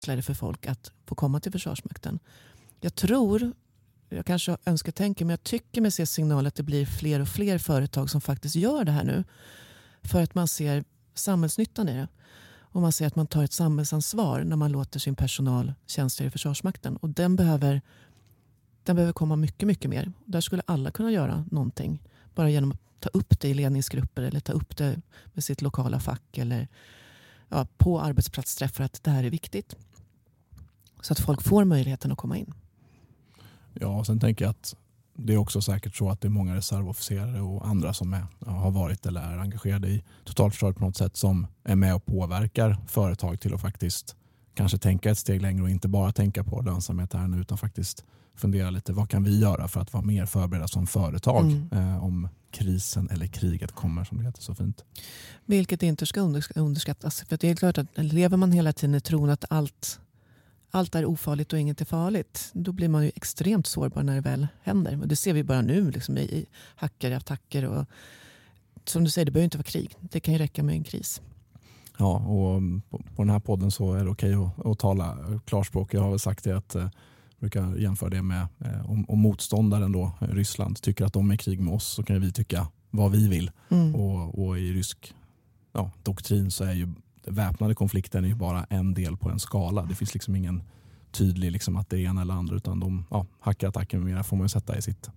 [0.00, 2.18] enklare för folk att få komma till Försvarsmakten.
[2.80, 3.52] Jag tror,
[4.08, 7.58] jag kanske önskar men jag tycker mig se signaler att det blir fler och fler
[7.58, 9.24] företag som faktiskt gör det här nu.
[10.02, 10.84] För att man ser
[11.14, 12.08] samhällsnyttan i det.
[12.72, 16.30] Och man ser att man tar ett samhällsansvar när man låter sin personal tjänstgöra i
[16.30, 16.96] Försvarsmakten.
[16.96, 17.82] Och den behöver,
[18.84, 20.12] den behöver komma mycket, mycket mer.
[20.24, 22.02] Där skulle alla kunna göra någonting.
[22.34, 25.00] Bara genom att ta upp det i ledningsgrupper eller ta upp det
[25.34, 26.68] med sitt lokala fack eller
[27.50, 29.76] ja, på arbetsplatsträffar att det här är viktigt.
[31.02, 32.54] Så att folk får möjligheten att komma in.
[33.74, 34.76] Ja, och sen tänker jag att
[35.16, 38.70] det är också säkert så att det är många reservofficerare och andra som är, har
[38.70, 43.40] varit eller är engagerade i totalförsvaret på något sätt som är med och påverkar företag
[43.40, 44.16] till att faktiskt
[44.54, 48.04] kanske tänka ett steg längre och inte bara tänka på lönsamhet här nu utan faktiskt
[48.34, 51.68] fundera lite vad kan vi göra för att vara mer förberedda som företag mm.
[51.72, 54.84] eh, om krisen eller kriget kommer som det heter så fint.
[55.44, 56.20] Vilket inte ska
[56.54, 57.24] underskattas.
[57.28, 60.00] För det är klart att lever man hela tiden i tron att allt
[60.70, 62.50] allt är ofarligt och inget är farligt.
[62.52, 65.00] Då blir man ju extremt sårbar när det väl händer.
[65.00, 67.64] Och det ser vi bara nu liksom, i hackerattacker.
[67.64, 67.86] Och,
[68.84, 69.96] som du säger, det behöver inte vara krig.
[70.00, 71.20] Det kan ju räcka med en kris.
[71.98, 75.94] Ja, och på, på den här podden så är det okej att, att tala klarspråk.
[75.94, 76.90] Jag har väl sagt det att jag eh,
[77.38, 81.38] brukar jämföra det med eh, om, om motståndaren då, Ryssland tycker att de är i
[81.38, 83.50] krig med oss så kan vi tycka vad vi vill.
[83.68, 83.94] Mm.
[83.94, 85.14] Och, och, i rysk
[85.72, 86.88] ja, doktrin så är ju
[87.26, 89.82] väpnade konflikten är ju bara en del på en skala.
[89.82, 90.62] Det finns liksom ingen
[91.12, 94.36] tydlig liksom att det är ena eller andra utan de ja, hackerattacker med mera får
[94.36, 95.10] man ju sätta i sitt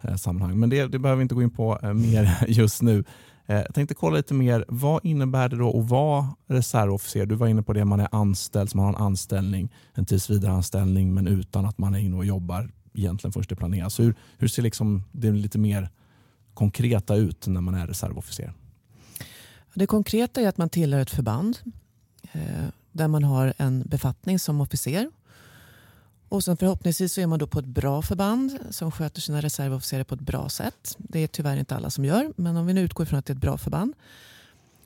[0.00, 0.58] eh, sammanhang.
[0.60, 3.04] Men det, det, behöver vi inte gå in på eh, mer just nu.
[3.46, 4.64] Eh, jag tänkte kolla lite mer.
[4.68, 7.26] Vad innebär det då att vara reservofficer?
[7.26, 11.26] Du var inne på det, man är anställd, man har en anställning, en tillsvidareanställning men
[11.26, 14.00] utan att man är inne och jobbar egentligen först det planeras.
[14.00, 15.88] Hur, hur ser liksom det lite mer
[16.54, 18.52] konkreta ut när man är reservofficer?
[19.74, 21.58] Det konkreta är att man tillhör ett förband
[22.32, 25.10] eh, där man har en befattning som officer.
[26.28, 30.04] Och sen förhoppningsvis så är man då på ett bra förband som sköter sina reservofficerare
[30.04, 30.96] på ett bra sätt.
[30.98, 33.32] Det är tyvärr inte alla som gör, men om vi nu utgår från att det
[33.32, 33.94] är ett bra förband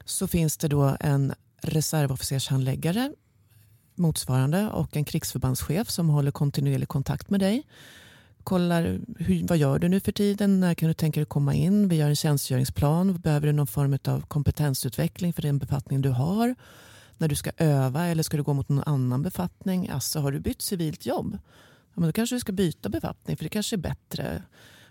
[0.05, 3.13] så finns det då en reservofficershandläggare
[3.95, 7.63] motsvarande och en krigsförbandschef som håller kontinuerlig kontakt med dig
[8.45, 11.89] kollar hur, vad gör du nu för tiden, när kan du tänka dig komma in,
[11.89, 16.55] vi gör en tjänstgöringsplan, behöver du någon form av kompetensutveckling för den befattning du har,
[17.19, 20.41] när du ska öva eller ska du gå mot någon annan befattning, alltså har du
[20.41, 21.39] bytt civilt jobb,
[21.95, 24.43] ja, men då kanske du ska byta befattning för det kanske är bättre.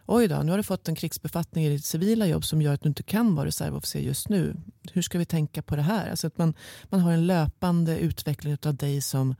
[0.05, 2.81] Oj då, nu har du fått en krigsbefattning i ditt civila jobb som gör att
[2.81, 4.55] du inte kan vara reservofficer just nu.
[4.93, 6.09] Hur ska vi tänka på det här?
[6.09, 9.35] Alltså att man, man har en löpande utveckling av dig som,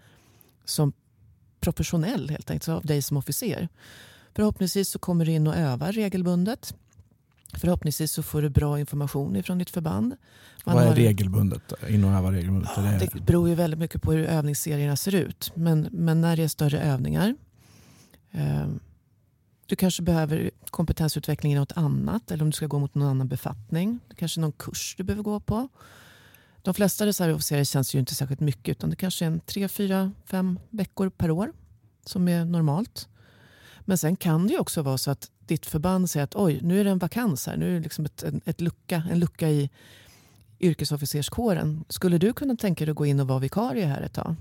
[0.66, 0.94] som
[1.64, 3.68] professionell helt enkelt, av dig som officer.
[4.36, 6.76] Förhoppningsvis så kommer du in och övar regelbundet.
[7.54, 10.16] Förhoppningsvis så får du bra information från ditt förband.
[10.66, 10.96] Man Vad är har...
[10.96, 11.74] regelbundet?
[11.90, 12.72] In och öva regelbundet?
[12.76, 15.52] Ja, det beror ju väldigt mycket på hur övningsserierna ser ut.
[15.56, 17.36] Men, men när det är större övningar.
[18.32, 18.68] Eh,
[19.66, 22.32] du kanske behöver kompetensutveckling i något annat.
[22.32, 24.00] Eller om du ska gå mot någon annan befattning.
[24.10, 25.70] Det kanske är någon kurs du behöver gå på.
[26.64, 30.12] De flesta reservofficerare känns ju inte särskilt mycket utan det kanske är en tre, fyra,
[30.26, 31.54] fem veckor per år
[32.06, 33.08] som är normalt.
[33.80, 36.80] Men sen kan det ju också vara så att ditt förband säger att oj, nu
[36.80, 37.58] är det en vakans här.
[37.58, 39.70] Nu är det liksom ett, ett lucka, en lucka i
[40.60, 41.86] yrkesofficerskåren.
[41.90, 44.36] Skulle du kunna tänka dig att gå in och vara vikarie här ett tag?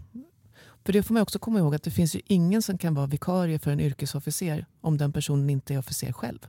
[0.85, 3.07] För det får man också komma ihåg att det finns ju ingen som kan vara
[3.07, 6.47] vikarie för en yrkesofficer om den personen inte är officer själv.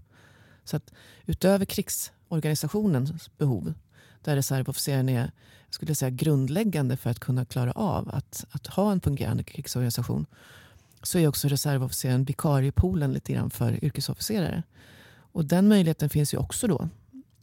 [0.64, 0.94] Så att
[1.26, 3.74] utöver krigsorganisationens behov,
[4.24, 5.32] där reservofficeren är
[5.70, 10.26] skulle säga, grundläggande för att kunna klara av att, att ha en fungerande krigsorganisation
[11.02, 14.64] så är också reservofficeren vikariepoolen lite grann för yrkesofficerare.
[15.16, 16.90] Och den möjligheten finns ju också då.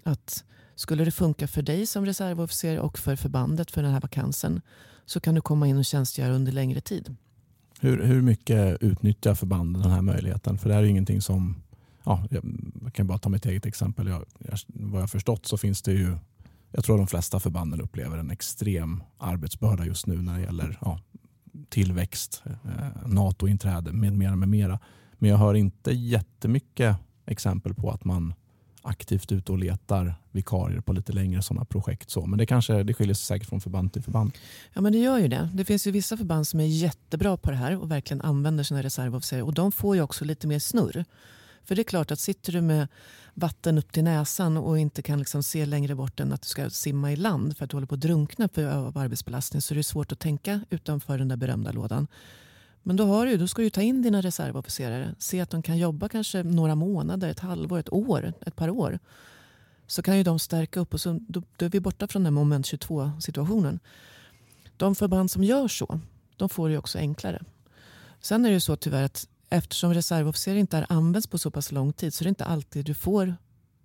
[0.03, 4.61] Att skulle det funka för dig som reservofficer och för förbandet för den här vakansen
[5.07, 7.17] så kan du komma in och tjänstgöra under längre tid.
[7.81, 10.59] Hur, hur mycket utnyttjar förbanden den här möjligheten?
[10.59, 11.63] För det här är ingenting som,
[12.05, 12.43] ja, jag
[12.93, 14.07] kan bara ta mitt eget exempel.
[14.07, 16.17] Jag, jag, vad jag har förstått så finns det ju
[16.71, 21.01] jag tror de flesta förbanden upplever en extrem arbetsbörda just nu när det gäller ja,
[21.69, 24.79] tillväxt, eh, NATO-inträde med mera, med mera.
[25.13, 28.35] Men jag hör inte jättemycket exempel på att man
[28.83, 32.11] aktivt ute och letar vikarier på lite längre sådana projekt.
[32.11, 32.27] Så.
[32.27, 34.33] Men det kanske det skiljer sig säkert från förband till förband.
[34.73, 35.49] Ja men det gör ju det.
[35.55, 38.83] Det finns ju vissa förband som är jättebra på det här och verkligen använder sina
[38.83, 41.05] reservofficerare och de får ju också lite mer snurr.
[41.65, 42.89] För det är klart att sitter du med
[43.35, 46.71] vatten upp till näsan och inte kan liksom se längre bort än att du ska
[46.71, 49.83] simma i land för att du håller på att drunkna av arbetsbelastning så är det
[49.83, 52.07] svårt att tänka utanför den där berömda lådan.
[52.83, 55.15] Men då, har du, då ska du ta in dina reservofficerare.
[55.19, 58.99] Se att de kan jobba kanske några månader, ett halvår, ett år, ett par år.
[59.87, 62.35] Så kan ju de stärka upp och så, då, då är vi borta från den
[62.35, 63.81] moment 22 situationen.
[64.77, 66.01] De förband som gör så,
[66.37, 67.43] de får det också enklare.
[68.21, 71.73] Sen är det ju så tyvärr att eftersom reservofficer inte har använts på så pass
[71.73, 73.37] lång tid så är det inte alltid du får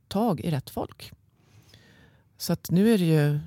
[0.07, 1.11] tag i rätt folk.
[2.37, 3.39] Så att nu är det ju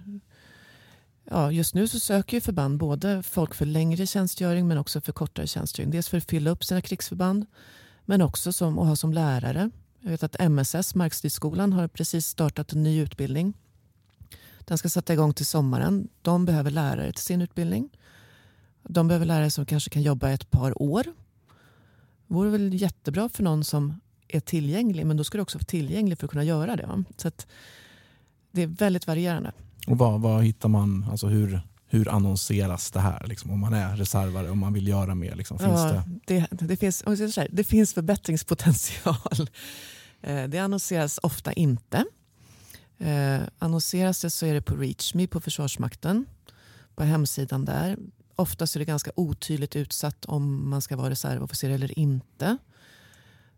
[1.31, 5.13] Ja, just nu så söker ju förband både folk för längre tjänstgöring men också för
[5.13, 5.91] kortare tjänstgöring.
[5.91, 7.47] Dels för att fylla upp sina krigsförband
[8.05, 9.71] men också som, att ha som lärare.
[10.01, 13.55] Jag vet att MSS, Markstridsskolan, har precis startat en ny utbildning.
[14.61, 16.09] Den ska sätta igång till sommaren.
[16.23, 17.91] De behöver lärare till sin utbildning.
[18.83, 21.07] De behöver lärare som kanske kan jobba ett par år.
[22.29, 26.19] Vore väl jättebra för någon som är tillgänglig men då ska du också vara tillgänglig
[26.19, 27.05] för att kunna göra det.
[27.17, 27.31] Så
[28.53, 29.53] det är väldigt varierande.
[29.87, 33.27] Och vad, vad hittar man, alltså hur, hur annonseras det här?
[33.27, 35.35] Liksom, om man är reservare och man vill göra mer?
[35.35, 36.47] Liksom, finns ja, det?
[36.51, 37.03] Det, det, finns,
[37.37, 39.49] här, det finns förbättringspotential.
[40.21, 42.05] Eh, det annonseras ofta inte.
[42.99, 46.27] Eh, annonseras det så är det på ReachMe på Försvarsmakten.
[46.95, 47.97] På hemsidan där.
[48.38, 52.59] Oftast är det ganska otydligt utsatt om man ska vara reservofficer eller inte.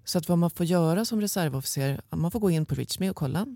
[0.04, 3.16] Så att vad man får göra som reservofficer, man får gå in på ReachMe och
[3.16, 3.46] kolla.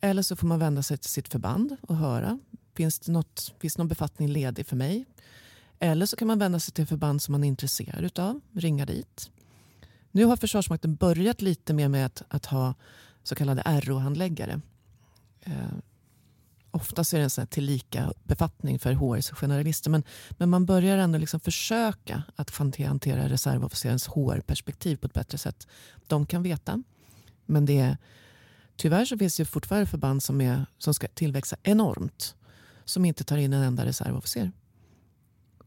[0.00, 2.38] Eller så får man vända sig till sitt förband och höra.
[2.74, 5.04] Finns det något, finns någon befattning ledig för mig?
[5.78, 8.40] Eller så kan man vända sig till förband som man är intresserad av.
[8.52, 9.30] Ringa dit.
[10.10, 12.74] Nu har Försvarsmakten börjat lite mer med att, att ha
[13.22, 14.60] så kallade RO-handläggare.
[15.40, 15.52] Eh,
[16.74, 19.90] Ofta oftast är det en sån tillika befattning för HRs generalister.
[19.90, 25.66] Men, men man börjar ändå liksom försöka att hantera reservofficerens HR-perspektiv på ett bättre sätt.
[26.06, 26.82] De kan veta.
[27.46, 27.96] Men det är
[28.76, 32.34] Tyvärr så finns det fortfarande förband som, är, som ska tillväxa enormt.
[32.84, 34.52] Som inte tar in en enda reservofficer.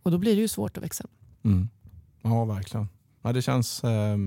[0.03, 1.05] Och då blir det ju svårt att växa.
[1.43, 1.69] Mm.
[2.21, 2.89] Ja, verkligen.
[3.21, 4.17] Ja, det, känns, eh,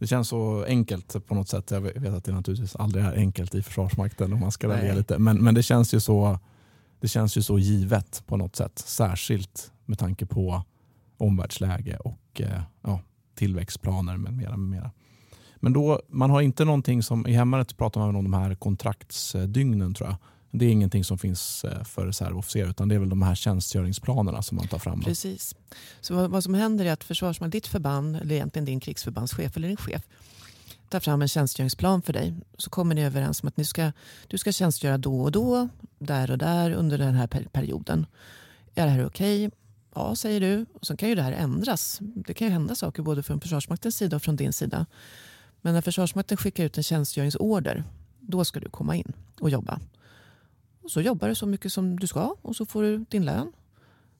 [0.00, 1.70] det känns så enkelt på något sätt.
[1.70, 5.18] Jag vet att det naturligtvis aldrig är enkelt i Försvarsmakten om man ska välja lite.
[5.18, 6.38] Men, men det, känns ju så,
[7.00, 8.78] det känns ju så givet på något sätt.
[8.78, 10.62] Särskilt med tanke på
[11.16, 13.00] omvärldsläge och eh, ja,
[13.34, 14.56] tillväxtplaner med mera.
[14.56, 14.90] Med mera.
[15.56, 19.94] Men då, man har inte någonting som, i hemvärnet pratar man om de här kontraktsdygnen
[19.94, 20.16] tror jag.
[20.50, 24.42] Det är ingenting som finns eh, för reservofficer utan det är väl de här tjänstgöringsplanerna
[24.42, 25.00] som man tar fram.
[25.00, 25.54] Precis.
[26.00, 29.68] Så vad, vad som händer är att försvarsmakten, ditt förband, eller egentligen din krigsförbandschef eller
[29.68, 30.02] din chef,
[30.88, 32.34] tar fram en tjänstgöringsplan för dig.
[32.58, 33.92] Så kommer ni överens om att ni ska,
[34.26, 38.06] du ska tjänstgöra då och då, där och där under den här perioden.
[38.74, 39.46] Är det här okej?
[39.46, 39.58] Okay?
[39.94, 40.66] Ja, säger du.
[40.74, 41.98] Och sen kan ju det här ändras.
[42.00, 44.86] Det kan ju hända saker både från Försvarsmaktens sida och från din sida.
[45.60, 47.84] Men när Försvarsmakten skickar ut en tjänstgöringsorder,
[48.20, 49.80] då ska du komma in och jobba.
[50.90, 53.52] Och så jobbar du så mycket som du ska och så får du din lön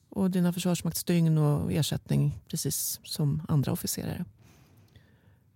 [0.09, 4.25] och dina försvarsmaktsdygn och ersättning precis som andra officerare.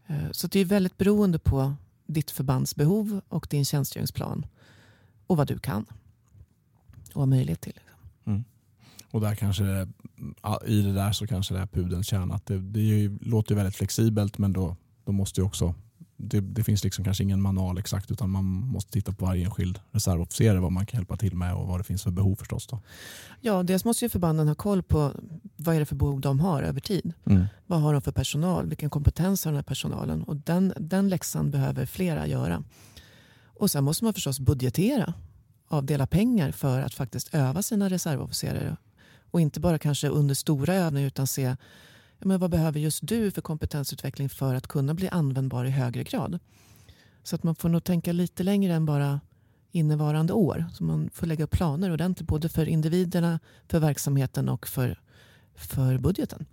[0.06, 1.74] Eh, så det är väldigt beroende på
[2.06, 4.46] ditt förbands behov och din tjänstgöringsplan
[5.26, 5.86] och vad du kan
[7.12, 7.74] och har möjlighet till.
[7.74, 8.32] Liksom.
[8.32, 8.44] Mm.
[9.10, 9.64] Och där kanske,
[10.66, 12.40] I det där så kanske det är pudelns kärna.
[12.44, 15.74] Det, det låter väldigt flexibelt men då då måste ju också
[16.24, 19.78] det, det, finns liksom kanske ingen manual exakt utan man måste titta på varje enskild
[19.90, 22.66] reservofficer vad man kan hjälpa till med och vad det finns för behov förstås.
[22.66, 22.80] Då.
[23.40, 25.12] Ja, dels måste ju förbanden ha koll på
[25.56, 27.12] vad är det för behov de har över tid.
[27.26, 27.44] Mm.
[27.66, 28.66] Vad har de för personal?
[28.66, 30.22] Vilken kompetens har den här personalen?
[30.22, 32.64] Och den, den läxan behöver flera göra.
[33.46, 35.14] Och sen måste man förstås budgetera,
[35.68, 38.76] avdela pengar för att faktiskt öva sina reservofficerare.
[39.30, 41.56] Och inte bara kanske under stora övningar utan se
[42.24, 46.38] men vad behöver just du för kompetensutveckling för att kunna bli användbar i högre grad?
[47.22, 49.20] Så att man får nog tänka lite längre än bara
[49.70, 50.64] innevarande år.
[50.72, 55.00] Så man får lägga upp planer ordentligt både för individerna, för verksamheten och för,
[55.54, 56.46] för budgeten.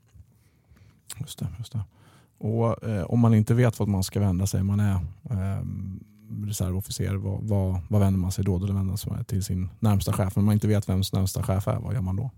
[1.20, 1.48] Just det.
[1.58, 1.84] Just det.
[2.38, 4.94] Och, eh, om man inte vet vad man ska vända sig, man är
[5.30, 5.66] eh,
[6.48, 8.58] reservofficer, vad, vad, vad, vänder man sig då?
[8.58, 10.36] Då vänder man sig till sin närmsta chef.
[10.36, 12.32] Men om man inte vet vem närmsta chef är, vad gör man då?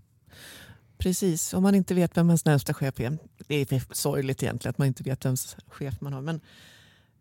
[0.98, 3.18] Precis, om man inte vet vem ens närmsta chef är.
[3.46, 6.20] Det är sorgligt egentligen att man inte vet vems chef man har.
[6.20, 6.40] Men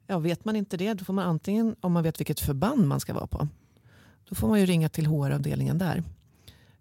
[0.08, 3.00] ja, vet man inte det, då får man antingen, om man vet vilket förband man
[3.00, 3.48] ska vara på,
[4.30, 6.04] då får man ju ringa till HR-avdelningen där.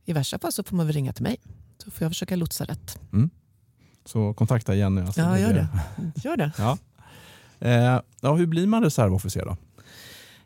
[0.04, 1.36] I värsta fall så får man väl ringa till mig.
[1.78, 2.98] Så får jag försöka lotsa rätt.
[3.12, 3.30] Mm.
[4.04, 5.00] Så kontakta Jenny.
[5.00, 5.68] Alltså ja, gör det.
[6.24, 6.52] Gör det.
[6.58, 6.78] ja.
[7.58, 9.56] Eh, ja, hur blir man reservofficer då?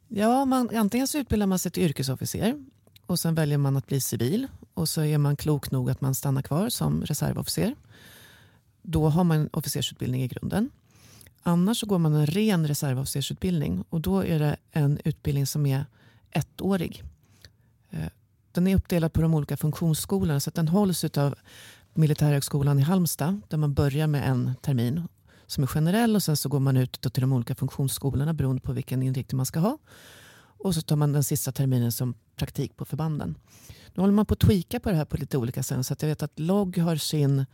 [0.09, 2.65] Ja, man, antingen så utbildar man sig till yrkesofficer
[3.07, 6.15] och sen väljer man att bli civil och så är man klok nog att man
[6.15, 7.75] stannar kvar som reservofficer.
[8.83, 10.71] Då har man officersutbildning i grunden.
[11.43, 15.85] Annars så går man en ren reservofficersutbildning och då är det en utbildning som är
[16.31, 17.03] ettårig.
[17.91, 18.09] Eh,
[18.53, 21.35] den är uppdelad på de olika funktionsskolorna så att den hålls av
[21.95, 25.09] Militärhögskolan i Halmstad där man börjar med en termin
[25.47, 28.73] som är generell och sen så går man ut till de olika funktionsskolorna beroende på
[28.73, 29.79] vilken inriktning man ska ha.
[30.59, 33.39] Och så tar man den sista terminen som praktik på förbanden.
[33.95, 35.87] Nu håller man på att tweaka på det här på lite olika sätt.
[35.87, 37.47] Så att jag vet att LOG har sin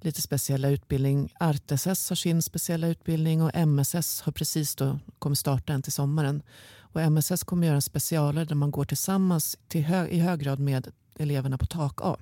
[0.00, 1.32] lite speciella utbildning.
[1.40, 6.42] ArtSS har sin speciella utbildning och MSS har precis då kommer starta en till sommaren.
[6.78, 10.58] Och MSS kommer göra en specialare där man går tillsammans till hö i hög grad
[10.58, 10.88] med
[11.18, 12.16] eleverna på tak A.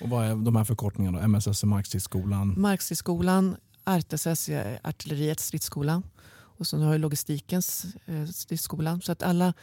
[0.00, 1.18] Och vad är de här förkortningarna?
[1.18, 1.28] Då?
[1.28, 2.54] MSS är Markstridsskolan?
[2.60, 6.02] Markstridsskolan, ArtSS är artilleriets stridsskola
[6.58, 9.00] och så har du logistikens eh, stridsskola.
[9.02, 9.54] Så att alla,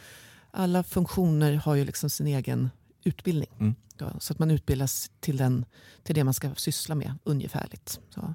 [0.50, 2.70] alla funktioner har ju liksom sin egen
[3.04, 3.50] utbildning.
[3.58, 3.74] Mm.
[3.98, 5.64] Ja, så att man utbildas till, den,
[6.02, 8.00] till det man ska syssla med ungefärligt.
[8.14, 8.34] Så.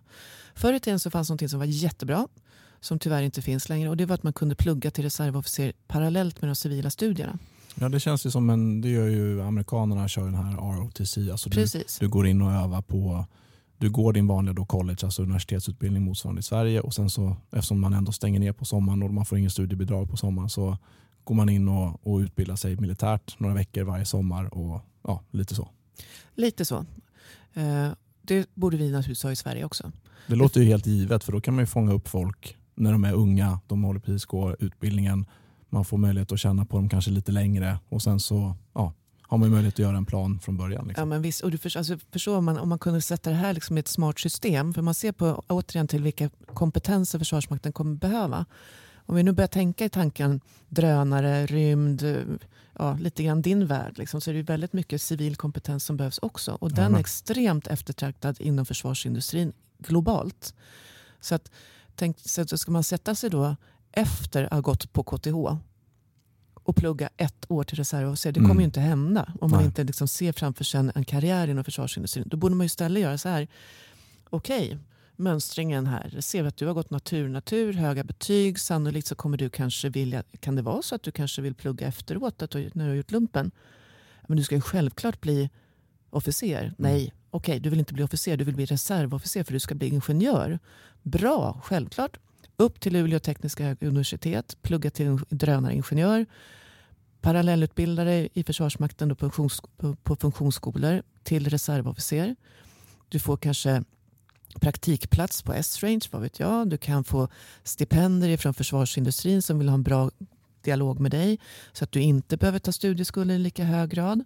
[0.55, 2.27] Förr i tiden så fanns något som var jättebra
[2.79, 6.41] som tyvärr inte finns längre och det var att man kunde plugga till reservofficer parallellt
[6.41, 7.39] med de civila studierna.
[7.75, 11.17] Ja det känns ju som en, det gör ju amerikanerna kör den här ROTC.
[11.31, 11.99] Alltså Precis.
[11.99, 13.25] Du, du går in och övar på
[13.77, 17.79] du går din vanliga då college, alltså universitetsutbildning motsvarande i Sverige och sen så eftersom
[17.79, 20.77] man ändå stänger ner på sommaren och man får ingen studiebidrag på sommaren så
[21.23, 25.55] går man in och, och utbildar sig militärt några veckor varje sommar och ja, lite
[25.55, 25.69] så.
[26.35, 26.85] Lite så.
[27.53, 27.89] Eh,
[28.21, 29.91] det borde vi naturligtvis ha i Sverige också.
[30.27, 33.03] Det låter ju helt givet för då kan man ju fånga upp folk när de
[33.03, 35.25] är unga, de håller precis gå utbildningen,
[35.69, 38.93] man får möjlighet att känna på dem kanske lite längre och sen så ja,
[39.27, 40.87] har man möjlighet att göra en plan från början.
[40.87, 41.01] Liksom.
[41.01, 43.53] Ja, men visst, och du förstår, alltså, förstår man, om man kunde sätta det här
[43.53, 47.95] liksom i ett smart system, för man ser på återigen till vilka kompetenser Försvarsmakten kommer
[47.95, 48.45] behöva.
[49.05, 52.03] Om vi nu börjar tänka i tanken drönare, rymd,
[52.73, 56.17] ja, lite grann din värld, liksom, så är det väldigt mycket civil kompetens som behövs
[56.17, 56.51] också.
[56.51, 60.53] Och den är extremt eftertraktad inom försvarsindustrin globalt.
[61.19, 61.51] Så att,
[61.95, 63.55] tänk, så ska man sätta sig då
[63.91, 65.57] efter att ha gått på KTH
[66.67, 68.31] och plugga ett år till reservofficer.
[68.31, 68.59] Det kommer mm.
[68.59, 69.65] ju inte hända om man Nej.
[69.67, 72.27] inte liksom ser framför sig en karriär inom försvarsindustrin.
[72.27, 73.47] Då borde man istället göra så här.
[74.29, 74.77] Okej, okay,
[75.15, 76.21] mönstringen här.
[76.21, 78.59] Ser vi att du har gått natur, natur, höga betyg.
[78.59, 81.87] Sannolikt så kommer du kanske vilja, kan det vara så att du kanske vill plugga
[81.87, 83.51] efteråt att du, när du har gjort lumpen?
[84.27, 85.49] Men du ska ju självklart bli
[86.09, 86.61] officer.
[86.61, 86.73] Mm.
[86.77, 89.75] Nej, okej, okay, du vill inte bli officer, du vill bli reservofficer för du ska
[89.75, 90.59] bli ingenjör.
[91.03, 92.17] Bra, självklart.
[92.59, 96.25] Upp till Luleå tekniska universitet, plugga till drönaringenjör
[97.21, 99.61] parallellutbildare i Försvarsmakten på, funktions,
[100.03, 102.35] på funktionsskolor till reservofficer.
[103.09, 103.83] Du får kanske
[104.59, 106.69] praktikplats på S-range, vad vet jag.
[106.69, 107.27] Du kan få
[107.63, 110.11] stipendier från försvarsindustrin som vill ha en bra
[110.61, 111.39] dialog med dig
[111.73, 114.23] så att du inte behöver ta studieskulder i lika hög grad.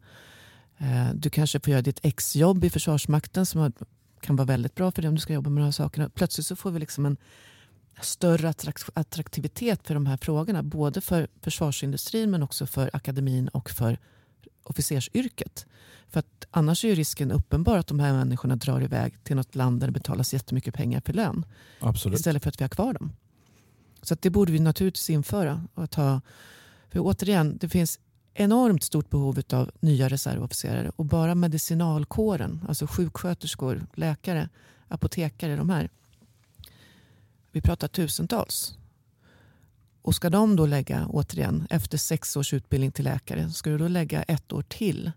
[0.78, 3.74] Eh, du kanske får göra ditt exjobb i Försvarsmakten som
[4.22, 6.10] kan vara väldigt bra för dig om du ska jobba med de här sakerna.
[6.10, 7.18] Plötsligt så får vi liksom en
[8.02, 8.54] större
[8.94, 10.64] attraktivitet för de här frågorna.
[10.64, 13.98] Både för försvarsindustrin men också för akademin och för
[14.64, 15.66] officersyrket.
[16.10, 19.80] För att annars är risken uppenbar att de här människorna drar iväg till något land
[19.80, 21.46] där det betalas jättemycket pengar för lön.
[21.80, 22.20] Absolut.
[22.20, 23.14] Istället för att vi har kvar dem.
[24.02, 25.68] Så det borde vi naturligtvis införa.
[25.74, 26.22] Och ta,
[26.89, 28.00] för återigen, det finns
[28.34, 34.50] enormt stort behov av nya reservofficerare och bara medicinalkåren, alltså sjuksköterskor, läkare,
[34.88, 35.89] apotekare, de här
[37.52, 38.78] vi pratar tusentals.
[40.02, 43.88] Och ska de då lägga, återigen, efter sex års utbildning till läkare, ska du då
[43.88, 45.12] lägga ett år till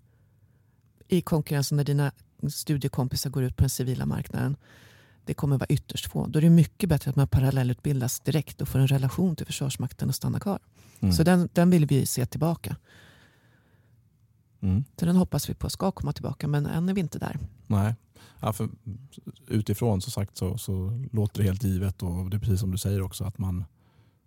[1.09, 2.13] i konkurrensen när dina
[2.51, 4.57] studiekompisar går ut på den civila marknaden.
[5.25, 6.27] Det kommer vara ytterst få.
[6.27, 10.09] Då är det mycket bättre att man parallellutbildas direkt och får en relation till Försvarsmakten
[10.09, 10.59] och stannar kvar.
[11.01, 11.15] Mm.
[11.15, 12.77] Så den, den vill vi se tillbaka.
[14.61, 14.85] Mm.
[14.97, 17.39] Så den hoppas vi på ska komma tillbaka men än är vi inte där.
[17.67, 17.95] Nej.
[18.41, 18.69] Ja, för
[19.49, 22.79] utifrån så sagt så, så låter det helt givet och det är precis som du
[22.79, 23.65] säger också att man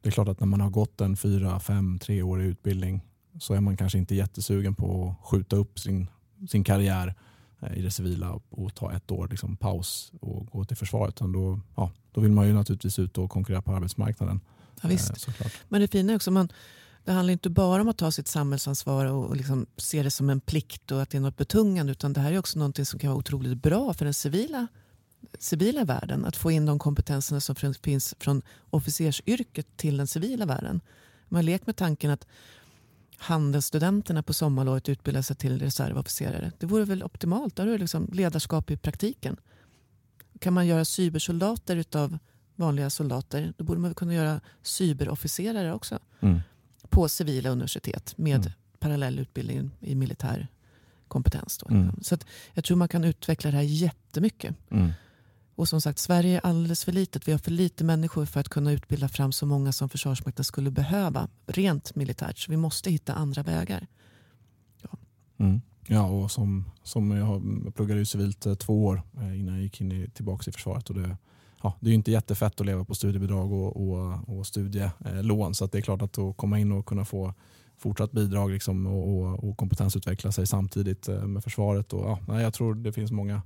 [0.02, 3.02] det är klart att när man har gått en fyra, fem, treårig utbildning
[3.40, 6.08] så är man kanske inte jättesugen på att skjuta upp sin,
[6.50, 7.16] sin karriär
[7.60, 11.16] eh, i det civila och ta ett år liksom paus och gå till försvaret.
[11.16, 14.40] Då, ja, då vill man ju naturligtvis ut och konkurrera på arbetsmarknaden.
[14.82, 15.28] Ja, visst.
[15.28, 16.50] Eh, Men det fina är också man,
[17.08, 20.40] det handlar inte bara om att ta sitt samhällsansvar och liksom se det som en
[20.40, 23.10] plikt och att det är något betungande utan det här är också något som kan
[23.10, 24.68] vara otroligt bra för den civila,
[25.40, 26.26] civila världen.
[26.26, 30.82] Att få in de kompetenserna som finns från officersyrket till den civila världen.
[31.28, 32.28] Man lek med tanken att
[33.18, 36.52] handelsstudenterna på sommarlovet utbildar sig till reservofficerare.
[36.60, 37.56] Det vore väl optimalt.
[37.56, 39.38] Då har du liksom ledarskap i praktiken.
[40.40, 42.18] Kan man göra cybersoldater av
[42.56, 46.00] vanliga soldater då borde man kunna göra cyberofficerare också.
[46.20, 46.40] Mm.
[46.90, 48.52] På civila universitet med Mm.
[48.80, 50.48] parallell utbildning i militär
[51.08, 51.58] kompetens.
[51.58, 51.76] Då.
[51.76, 51.96] Mm.
[52.02, 54.56] Så att jag tror man kan utveckla det här jättemycket.
[54.70, 54.92] Mm.
[55.56, 57.28] Och som sagt, Sverige är alldeles för litet.
[57.28, 60.72] Vi har för lite människor för att kunna utbilda fram så många som Försvarsmakten skulle
[60.72, 62.38] behöva rent militärt.
[62.38, 63.88] Så vi måste hitta andra vägar.
[65.40, 65.62] Mm.
[65.88, 69.56] Ja, och som, som jag, har, jag pluggade ju civilt eh, två år eh, innan
[69.56, 70.90] jag gick in i, tillbaka i försvaret.
[70.90, 71.18] Och det,
[71.64, 75.54] ja, det är ju inte jättefett att leva på studiebidrag och, och, och studielån.
[75.54, 77.34] Så att det är klart att att komma in och kunna få
[77.78, 81.94] fortsatt bidrag liksom och, och, och kompetensutveckla sig samtidigt eh, med försvaret.
[81.94, 83.42] Och, ja, jag tror det finns många.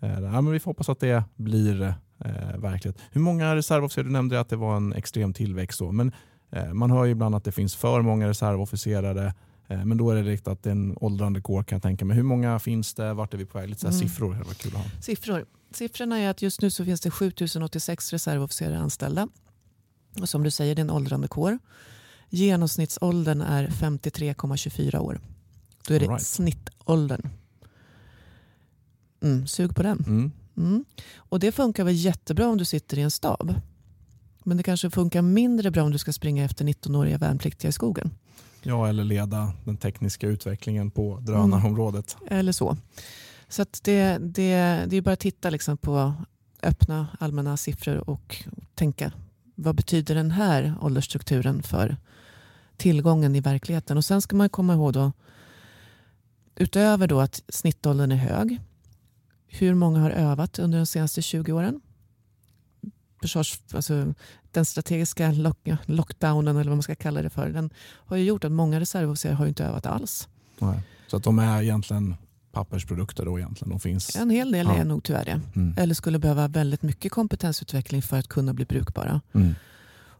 [0.00, 1.82] Eh, ja, men vi får hoppas att det blir
[2.18, 2.98] eh, verklighet.
[3.10, 4.08] Hur många reservofficerare?
[4.08, 5.78] Du nämnde att det var en extrem tillväxt.
[5.78, 6.12] Då, men
[6.50, 9.34] eh, man hör ju ibland att det finns för många reservofficerare.
[9.72, 12.16] Eh, Men då är det riktat en åldrande kår kan jag tänka mig.
[12.16, 13.14] Hur många finns det?
[13.14, 13.68] Vart är vi på väg?
[13.68, 13.98] Lite så Mm.
[14.00, 14.34] siffror.
[14.34, 14.90] Det var kul att ha.
[15.02, 15.46] Siffror.
[15.70, 19.28] Siffrorna är att just nu så finns det 7086 reservofficerare anställda.
[20.20, 21.58] Och som du säger, det är en åldrande kår.
[22.28, 25.20] Genomsnittsåldern är 53,24 år.
[25.88, 26.26] Då är det right.
[26.26, 27.28] snittåldern.
[29.22, 30.04] Mm, sug på den.
[30.06, 30.32] Mm.
[30.56, 30.84] Mm.
[31.16, 33.54] Och det funkar väl jättebra om du sitter i en stab.
[34.44, 38.10] Men det kanske funkar mindre bra om du ska springa efter 19-åriga värnpliktiga i skogen.
[38.62, 42.16] Ja, eller leda den tekniska utvecklingen på drönarområdet.
[42.26, 42.76] Eller så.
[43.48, 46.14] Så att det, det, det är bara att titta liksom på
[46.62, 48.44] öppna allmänna siffror och
[48.74, 49.12] tänka
[49.54, 51.96] vad betyder den här åldersstrukturen för
[52.76, 53.96] tillgången i verkligheten.
[53.96, 55.12] Och sen ska man komma ihåg då
[56.56, 58.60] utöver då att snittåldern är hög.
[59.46, 61.80] Hur många har övat under de senaste 20 åren?
[63.22, 64.14] Försvars, alltså,
[64.50, 67.48] den strategiska lock, lockdownen eller vad man ska kalla det för.
[67.48, 70.28] Den har ju gjort att många reservofficerare har ju inte övat alls.
[70.58, 70.80] Nej.
[71.06, 72.14] Så att de är egentligen
[72.52, 73.70] pappersprodukter då egentligen.
[73.70, 74.16] De finns.
[74.16, 74.74] En hel del Ja.
[74.76, 75.40] är nog tyvärr det.
[75.56, 75.74] Mm.
[75.78, 79.20] Eller skulle behöva väldigt mycket kompetensutveckling för att kunna bli brukbara.
[79.32, 79.54] Mm.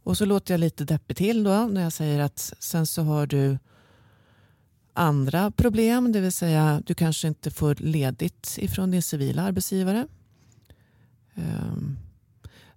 [0.05, 3.27] Och så låter jag lite deppig till då när jag säger att sen så har
[3.27, 3.59] du
[4.95, 6.13] andra problem.
[6.13, 10.07] Det vill säga du kanske inte får ledigt ifrån din civila arbetsgivare.
[11.35, 11.99] Ehm,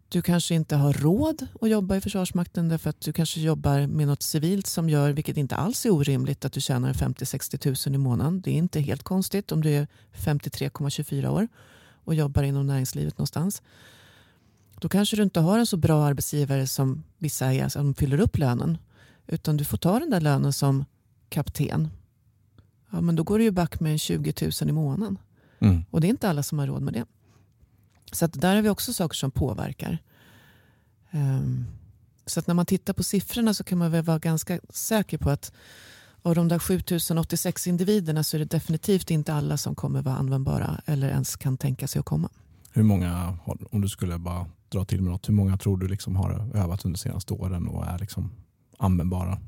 [0.09, 4.07] Du kanske inte har råd att jobba i Försvarsmakten därför att du kanske jobbar med
[4.07, 7.97] något civilt som gör, vilket inte alls är orimligt, att du tjänar 50-60 000 i
[7.97, 8.41] månaden.
[8.41, 11.47] Det är inte helt konstigt om du är 53,24 år
[12.03, 13.61] och jobbar inom näringslivet någonstans.
[14.79, 18.37] Då kanske du inte har en så bra arbetsgivare som vissa är, som fyller upp
[18.37, 18.77] lönen.
[19.27, 20.85] Utan du får ta den där lönen som
[21.29, 21.89] kapten.
[22.91, 25.17] Ja, men då går det ju back med 20 000 i månaden.
[25.59, 25.85] Mm.
[25.91, 27.05] Och det är inte alla som har råd med det.
[28.11, 29.97] Så att där har vi också saker som påverkar.
[31.11, 31.65] Um,
[32.25, 35.29] så att när man tittar på siffrorna så kan man väl vara ganska säker på
[35.29, 35.51] att
[36.21, 40.81] av de där 7086 individerna så är det definitivt inte alla som kommer vara användbara
[40.85, 42.29] eller ens kan tänka sig att komma.
[42.71, 43.37] Hur många,
[43.71, 46.85] om du skulle bara dra till med något, hur många tror du liksom har övat
[46.85, 48.31] under de senaste åren och är liksom
[48.77, 49.39] användbara?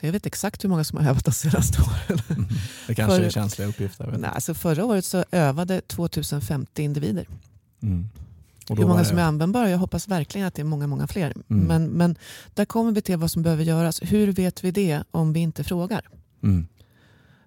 [0.00, 2.48] Så jag vet exakt hur många som har övat de senaste åren.
[2.86, 4.16] Det kanske För- är känsliga uppgifter.
[4.18, 7.28] Nej, alltså förra året så övade 2050 individer.
[7.82, 8.08] Mm.
[8.68, 9.70] Hur många som är användbara?
[9.70, 11.34] Jag hoppas verkligen att det är många, många fler.
[11.50, 11.66] Mm.
[11.66, 12.16] Men, men
[12.54, 14.00] där kommer vi till vad som behöver göras.
[14.02, 16.08] Hur vet vi det om vi inte frågar?
[16.42, 16.66] mm.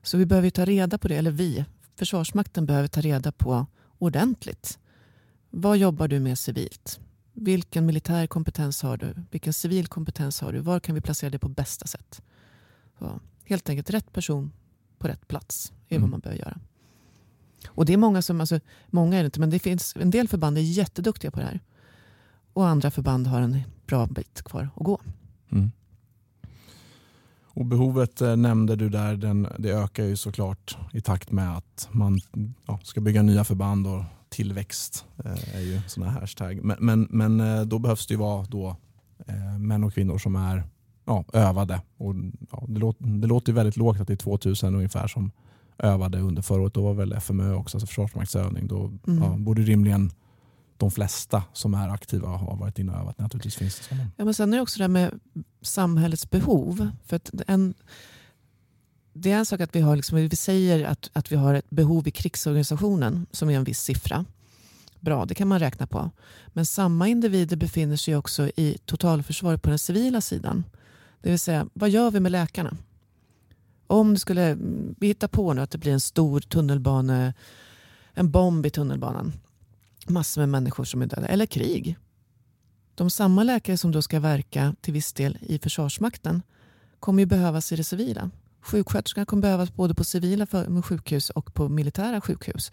[0.03, 1.65] Så vi behöver ju ta reda på det, eller vi,
[1.99, 3.65] Försvarsmakten behöver ta reda på
[3.97, 4.79] ordentligt.
[5.49, 6.99] Vad jobbar du med civilt?
[7.33, 9.15] Vilken militär kompetens har du?
[9.31, 10.59] Vilken civil kompetens har du?
[10.59, 12.21] Var kan vi placera det på bästa sätt?
[12.99, 14.51] Så, helt enkelt rätt person
[14.97, 16.01] på rätt plats är Mm.
[16.01, 16.59] vad man behöver göra.
[17.67, 20.27] Och det är många som, alltså, många är det inte, men det finns en del
[20.27, 21.59] förband är jätteduktiga på det här.
[22.53, 25.01] Och andra förband har en bra bit kvar att gå.
[25.51, 25.71] Mm.
[27.43, 31.89] Och behovet eh, nämnde du där, den, det ökar ju såklart i takt med att
[31.91, 32.19] man
[32.67, 36.63] ja, ska bygga nya förband och tillväxt eh, är ju sådana hashtag.
[36.63, 38.75] Men, men, men eh, då behövs det ju vara då,
[39.27, 40.63] eh, män och kvinnor som är
[41.09, 41.81] ja, övade.
[41.97, 42.15] Och,
[42.51, 45.31] ja, det, låter, det låter ju väldigt lågt att det är 2000 ungefär som
[45.77, 46.73] övade under förra året.
[46.73, 48.67] Då var väl FMÖ också, alltså Försvarsmaktsövning.
[48.67, 49.23] Då Mm.
[49.23, 50.11] ja, borde rimligen
[50.77, 53.19] de flesta som är aktiva ha varit inne och övat.
[53.19, 54.07] Naturligtvis finns det sådana.
[54.17, 55.19] Ja, men sen är det också det här med
[55.61, 56.89] samhällets behov.
[57.05, 57.73] För att en,
[59.13, 61.69] det är en sak att vi har, liksom, vi säger att, att vi har ett
[61.69, 64.25] behov i krigsorganisationen som är en viss siffra.
[64.99, 66.11] Bra, det kan man räkna på.
[66.47, 70.63] Men samma individer befinner sig också i totalförsvaret på den civila sidan.
[71.21, 72.77] Det vill säga, vad gör vi med läkarna?
[73.87, 74.57] Om det skulle,
[74.99, 77.33] vi hittar på nu att det blir en stor tunnelbane,
[78.13, 79.33] en bomb i tunnelbanan.
[80.07, 81.27] Massor med människor som är döda.
[81.27, 81.97] Eller krig.
[82.95, 86.41] De samma läkare som då ska verka till viss del i Försvarsmakten
[86.99, 88.31] kommer ju behövas i det civila.
[88.61, 90.47] Sjuksköterskan kommer behövas både på civila
[90.83, 92.71] sjukhus och på militära sjukhus.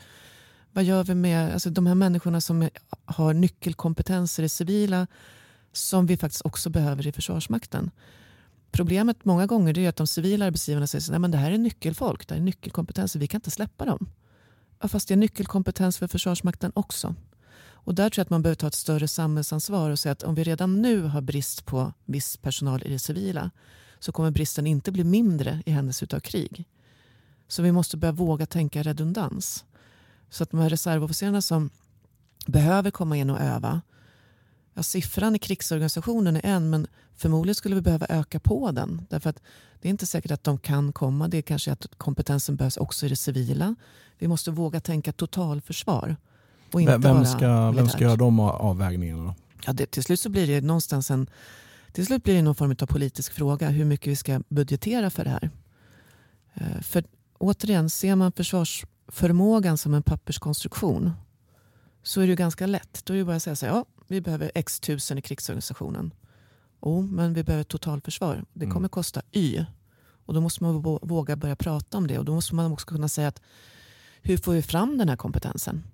[0.72, 2.68] Vad gör vi med alltså, de här människorna som
[3.05, 5.07] har nyckelkompetenser i det civila
[5.72, 7.90] som vi faktiskt också behöver i Försvarsmakten?
[8.71, 12.35] Problemet många gånger är att de civila arbetsgivarna säger att det här är nyckelfolk, det
[12.35, 14.09] här är nyckelkompetenser, vi kan inte släppa dem.
[14.81, 17.14] Fast det är nyckelkompetens för Försvarsmakten också.
[17.87, 20.35] Och där tror jag att man behöver ta ett större samhällsansvar och säga att om
[20.35, 23.51] vi redan nu har brist på viss personal i det civila
[23.99, 26.64] så kommer bristen inte bli mindre i händelse av krig.
[27.49, 29.64] Så vi måste börja våga tänka redundans.
[30.31, 31.71] Så att de här reservofficerarna som
[32.47, 33.83] behöver komma in och öva.
[34.77, 39.07] Ja, siffran i krigsorganisationen är en men förmodligen skulle vi behöva öka på den.
[39.11, 39.43] Därför att
[39.81, 41.29] det är inte säkert att de kan komma.
[41.29, 43.74] Det är kanske att kompetensen behövs också i det civila.
[44.18, 46.16] Vi måste våga tänka totalförsvar.
[46.72, 49.35] Och inte vem, ska, vem ska göra de avvägningarna?
[49.66, 51.31] Ja, det, till slut så blir det någonstans en
[51.93, 55.24] till slut blir det någon form av politisk fråga hur mycket vi ska budgetera för
[55.24, 55.51] det här.
[56.55, 57.05] Eh, för
[57.39, 61.12] återigen, ser man försvarsförmågan som en papperskonstruktion
[62.03, 63.01] så är det ganska lätt.
[63.05, 66.15] Då är det bara att säga så här, ja, vi behöver x tusen i krigsorganisationen.
[66.81, 68.45] Oh, men vi behöver totalförsvar.
[68.53, 68.75] Det mm.
[68.75, 69.65] kommer kosta Y.
[70.27, 72.19] Och då måste man våga börja prata om det.
[72.19, 73.41] Och då måste man också kunna säga att
[74.23, 75.85] hur får vi fram den här kompetensen?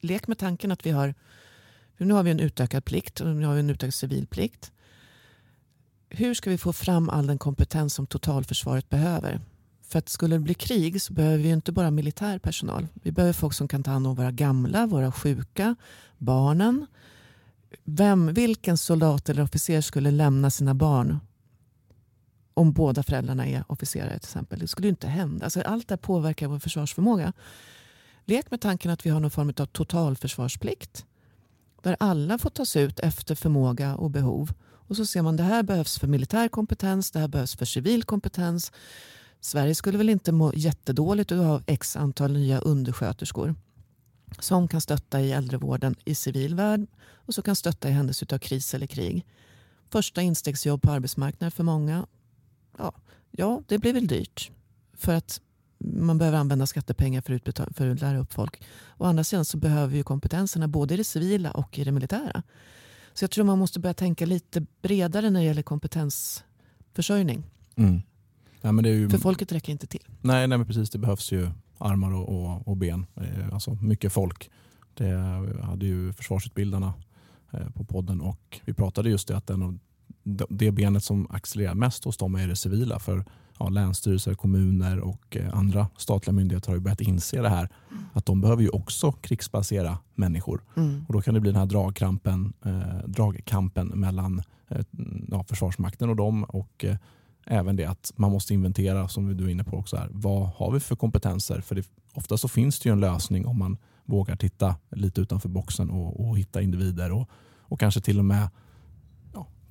[0.00, 1.14] Lek med tanken att vi har,
[1.96, 4.72] nu har vi en utökad plikt och nu har vi en utökad civilplikt.
[6.08, 9.40] Hur ska vi få fram all den kompetens som totalförsvaret behöver?
[9.82, 12.86] För att skulle det bli krig så behöver vi inte bara militär personal.
[12.94, 15.76] Vi behöver folk som kan ta hand om våra gamla, våra sjuka,
[16.18, 16.86] barnen.
[17.84, 21.18] Vem, vilken soldat eller officer skulle lämna sina barn
[22.54, 24.58] om båda föräldrarna är officerare till exempel?
[24.58, 25.44] Det skulle inte hända.
[25.44, 27.32] Alltså, allt det här påverkar vår försvarsförmåga.
[28.24, 31.06] Lek med tanken att vi har någon form av totalförsvarsplikt.
[31.82, 34.52] Där alla får tas ut efter förmåga och behov.
[34.62, 38.02] Och så ser man det här behövs för militär kompetens, det här behövs för civil
[38.02, 38.72] kompetens.
[39.40, 43.54] Sverige skulle väl inte må jättedåligt att ha x antal nya undersköterskor
[44.38, 48.38] som kan stötta i äldrevården i civil värld och som kan stötta i händelse av
[48.38, 49.26] kris eller krig.
[49.90, 52.06] Första instegsjobb på arbetsmarknaden för många.
[52.78, 52.92] Ja,
[53.30, 54.50] ja, det blir väl dyrt.
[54.94, 55.40] För att
[55.78, 58.62] man behöver använda skattepengar för, utbetal- för att lära upp folk.
[58.98, 62.42] Å andra sidan så behöver vi kompetenserna både i det civila och i det militära.
[63.12, 67.44] Så jag tror man måste börja tänka lite bredare när det gäller kompetensförsörjning.
[67.76, 68.02] Mm.
[68.60, 69.10] Ja, ju...
[69.10, 70.04] För folket räcker inte till.
[70.20, 70.90] Nej, nej men precis.
[70.90, 71.50] Det behövs ju
[71.80, 73.06] armar och, och, och ben.
[73.14, 74.50] Eh, alltså mycket folk.
[74.94, 75.16] Det
[75.62, 76.94] hade ju försvarsutbildarna
[77.50, 79.78] eh, på podden och vi pratade just det att den av
[80.48, 82.98] det benet som accelererar mest hos dem är det civila.
[82.98, 83.24] För
[83.58, 87.68] ja, länsstyrelser, kommuner och eh, andra statliga myndigheter har ju börjat inse det här.
[88.12, 90.62] Att de behöver ju också krigsbasera människor.
[90.76, 91.04] Mm.
[91.08, 94.84] Och Då kan det bli den här dragkampen, eh, dragkampen mellan eh,
[95.28, 96.44] ja, Försvarsmakten och dem.
[96.44, 96.96] Och eh,
[97.50, 100.72] även det att man måste inventera, som du är inne på också, här, vad har
[100.72, 101.60] vi för kompetenser?
[101.60, 105.48] För det, ofta så finns det ju en lösning om man vågar titta lite utanför
[105.48, 107.28] boxen och, och hitta individer och,
[107.58, 108.48] och kanske till och med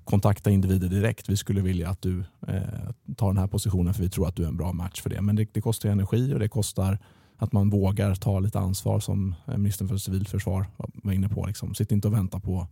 [0.10, 1.30] kontakta individer direkt.
[1.30, 4.44] Vi skulle vilja att du eh, tar den här positionen för vi tror att du
[4.44, 5.22] är en bra match för det.
[5.22, 7.00] Men det, det kostar energi och det kostar
[7.38, 11.46] att man vågar ta lite ansvar som eh, ministern för civilförsvar var inne på.
[11.46, 11.76] Liksom.
[11.76, 12.68] Sitt inte och vänta på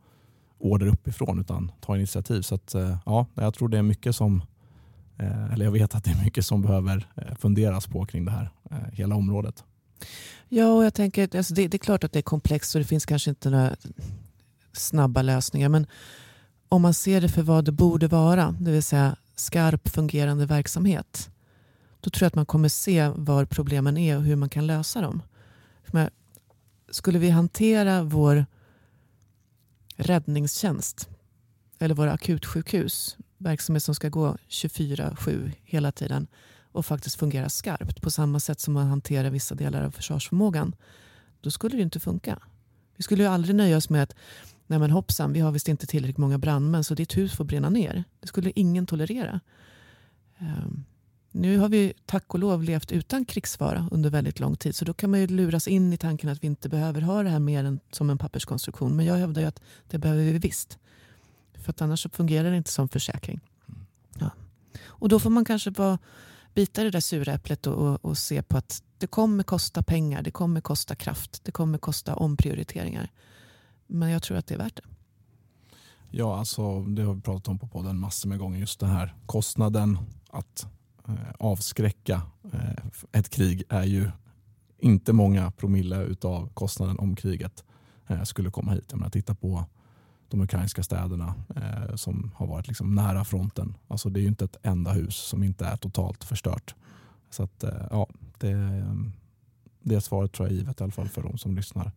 [0.60, 2.42] order uppifrån utan ta initiativ.
[2.42, 4.42] Så att, eh, ja, jag tror det är mycket som
[5.18, 8.32] Eh, eller jag vet att det är mycket som behöver eh, funderas på kring det
[8.32, 9.64] här, eh, hela området.
[10.50, 12.88] Ja, och jag tänker, alltså det, det, är klart att det är komplext och det
[12.88, 13.76] finns kanske inte några
[14.74, 15.70] snabba lösningar.
[15.70, 15.88] Men
[16.70, 21.30] om man ser det för vad det borde vara, det vill säga skarp fungerande verksamhet,
[22.00, 25.02] då tror jag att man kommer se var problemen är och hur man kan lösa
[25.02, 25.22] dem.
[25.88, 26.10] Men
[26.90, 28.46] skulle vi hantera vår
[29.96, 31.10] räddningstjänst
[31.80, 36.28] eller våra akutsjukhus, verksamhet som ska gå 24-7 hela tiden
[36.72, 40.76] och faktiskt fungera skarpt på samma sätt som man hanterar vissa delar av försvarsförmågan,
[41.42, 42.40] då skulle det inte funka.
[42.96, 44.16] Vi skulle ju aldrig nöja oss med att
[44.68, 47.70] nej men hoppsan, vi har visst inte tillräckligt många brandmän så ditt hus får brinna
[47.70, 48.04] ner.
[48.20, 49.40] Det skulle ingen tolerera.
[50.40, 50.86] Um,
[51.32, 54.76] nu har vi tack och lov levt utan krigsfara under väldigt lång tid.
[54.76, 57.30] Så då kan man ju luras in i tanken att vi inte behöver ha det
[57.30, 58.96] här mer än som en papperskonstruktion.
[58.96, 60.80] Men jag hävdar ju att det behöver vi visst.
[61.62, 63.40] För att annars fungerar det inte som försäkring.
[64.20, 64.32] Ja.
[64.86, 65.98] Och då får man kanske bara
[66.54, 70.22] bita det där sura äpplet och, och, och, se på att det kommer kosta pengar,
[70.22, 73.12] det kommer kosta kraft, det kommer kosta omprioriteringar.
[73.88, 74.84] Men jag tror att det är värt det.
[76.10, 78.60] Ja, alltså, det har vi pratat om på podden massor med gånger.
[78.60, 79.98] Just den här kostnaden
[80.30, 80.68] att
[81.08, 82.22] eh, avskräcka
[82.54, 84.12] eh, ett krig är ju
[84.80, 87.64] inte många promille av kostnaden om kriget
[88.08, 88.86] eh, skulle komma hit.
[88.90, 89.66] Jag menar, titta på
[90.30, 93.78] de ukrainska städerna eh, som har varit liksom nära fronten.
[93.88, 96.76] Alltså det är ju inte ett enda hus som inte är totalt förstört.
[97.30, 98.08] Så att, eh, ja,
[98.38, 98.86] det,
[99.82, 101.92] det svaret tror jag är givet i alla fall för de som lyssnar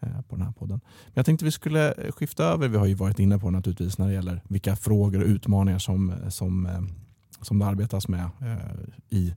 [0.00, 0.80] eh, på den här podden.
[0.84, 2.68] Men jag tänkte vi skulle skifta över.
[2.68, 6.14] Vi har ju varit inne på naturligtvis när det gäller vilka frågor och utmaningar som,
[6.28, 6.82] som, eh,
[7.40, 8.56] som det arbetas med eh,
[9.08, 9.34] i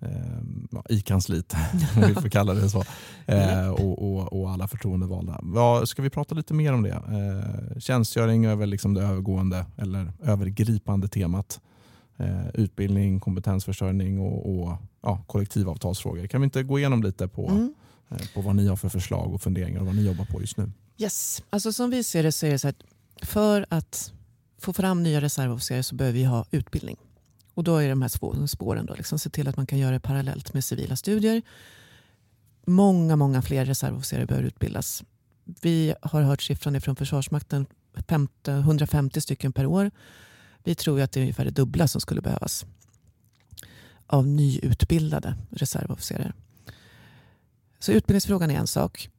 [0.00, 1.54] eh, i kansliet,
[1.96, 2.84] om vi får kalla det så,
[3.26, 5.40] eh, och, och, och, alla förtroendevalda.
[5.54, 6.90] Ja, ska vi prata lite mer om det?
[6.90, 11.60] Eh, tjänstgöring är väl liksom det övergående eller övergripande temat.
[12.20, 16.26] Eh, utbildning, kompetensförsörjning och, och ja, kollektivavtalsfrågor.
[16.26, 17.74] Kan vi inte gå igenom lite på, mm.
[18.10, 20.56] Eh, på vad ni har för förslag och funderingar och vad ni jobbar på just
[20.56, 20.72] nu?
[20.98, 22.82] Yes, alltså som vi ser det så är det så att
[23.22, 24.12] för att
[24.58, 26.96] få fram nya reservofficerare så behöver vi ha utbildning.
[27.58, 30.00] Och då är de här spåren då, liksom, se till att man kan göra det
[30.00, 31.42] parallellt med civila studier.
[32.66, 35.04] Många, många fler reservofficerare behöver utbildas.
[35.44, 37.66] Vi har hört siffran från Försvarsmakten,
[38.46, 39.90] 150 stycken per år.
[40.64, 42.66] Vi tror att det är ungefär det dubbla som skulle behövas
[44.06, 46.32] av nyutbildade reservofficerare.
[47.78, 49.10] Så utbildningsfrågan är en sak.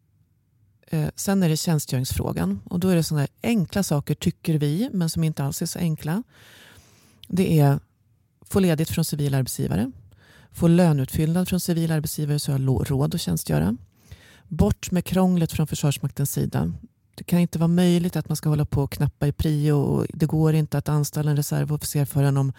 [0.88, 2.60] Eh, sen är det tjänstgöringsfrågan.
[2.66, 5.80] Och då är det sådana enkla saker, tycker vi, men som inte alls är så
[5.80, 6.24] enkla.
[7.28, 7.80] Det är
[8.50, 9.92] få ledigt från civil arbetsgivare,
[10.52, 13.78] få löneutfyllnad från civil arbetsgivare så jag har råd att tjänstgöra.
[14.48, 16.74] Bort med krånglet från Försvarsmaktens sida.
[17.16, 20.06] Det kan inte vara möjligt att man ska hålla på och knappa i prio och
[20.14, 22.54] det går inte att anställa en reservofficer förrän om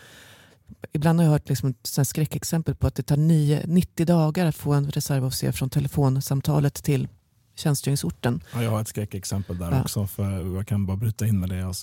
[0.92, 4.72] Ibland har jag hört liksom skräckexempel på att det tar 9, 90 dagar att få
[4.72, 7.08] en reservofficer från telefonsamtalet till
[7.54, 8.42] tjänstgöringsorten.
[8.54, 9.80] Ja, jag har ett skräckexempel där ja.
[9.80, 10.06] också.
[10.06, 11.56] För jag kan bara bryta in med det.
[11.56, 11.74] Jag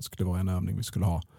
[0.00, 1.35] skulle vara en övning vi skulle ha Eh,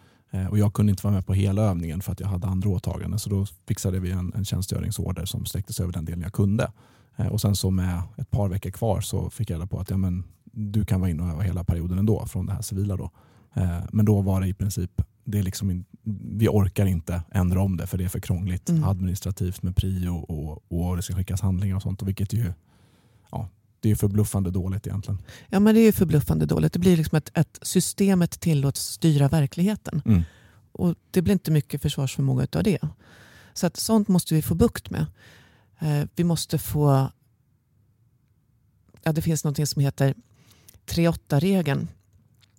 [0.50, 3.20] och jag kunde inte vara med på hela övningen för att jag hade andra åtaganden.
[3.20, 6.72] Så då fixade vi en, en tjänstgöringsorder som sträckte sig över den delen jag kunde.
[7.18, 9.90] Eh, och sen så med ett par veckor kvar så fick jag reda på att
[9.90, 12.98] ja, men, du kan vara inne och öva hela perioden ändå från det här civila.
[12.98, 13.12] Då.
[13.54, 15.86] Eh, men då var det i princip, det är liksom,
[16.38, 18.84] vi orkar inte ändra om det för det är för krångligt mm.
[18.84, 22.02] administrativt med prio och, och det ska skickas handlingar och sånt.
[22.02, 22.54] Och vilket ju,
[23.32, 23.50] ja,
[23.80, 25.22] det är förbluffande dåligt egentligen.
[25.50, 26.74] Ja men det är förbluffande dåligt.
[26.74, 30.02] Det blir liksom att, att systemet tillåts styra verkligheten.
[30.06, 30.24] Mm.
[30.72, 32.80] Och det blir inte mycket försvarsförmåga av det.
[33.54, 35.06] Så att sånt måste vi få bukt med.
[35.80, 37.12] Eh, vi måste få...
[39.04, 40.16] Ja, det finns något som heter
[40.86, 41.88] 3-8-regeln.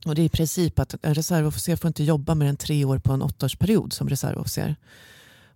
[0.07, 2.99] Och det är i princip att en reservofficer får inte jobba mer än tre år
[2.99, 4.77] på en åttaårsperiod som reservofficer.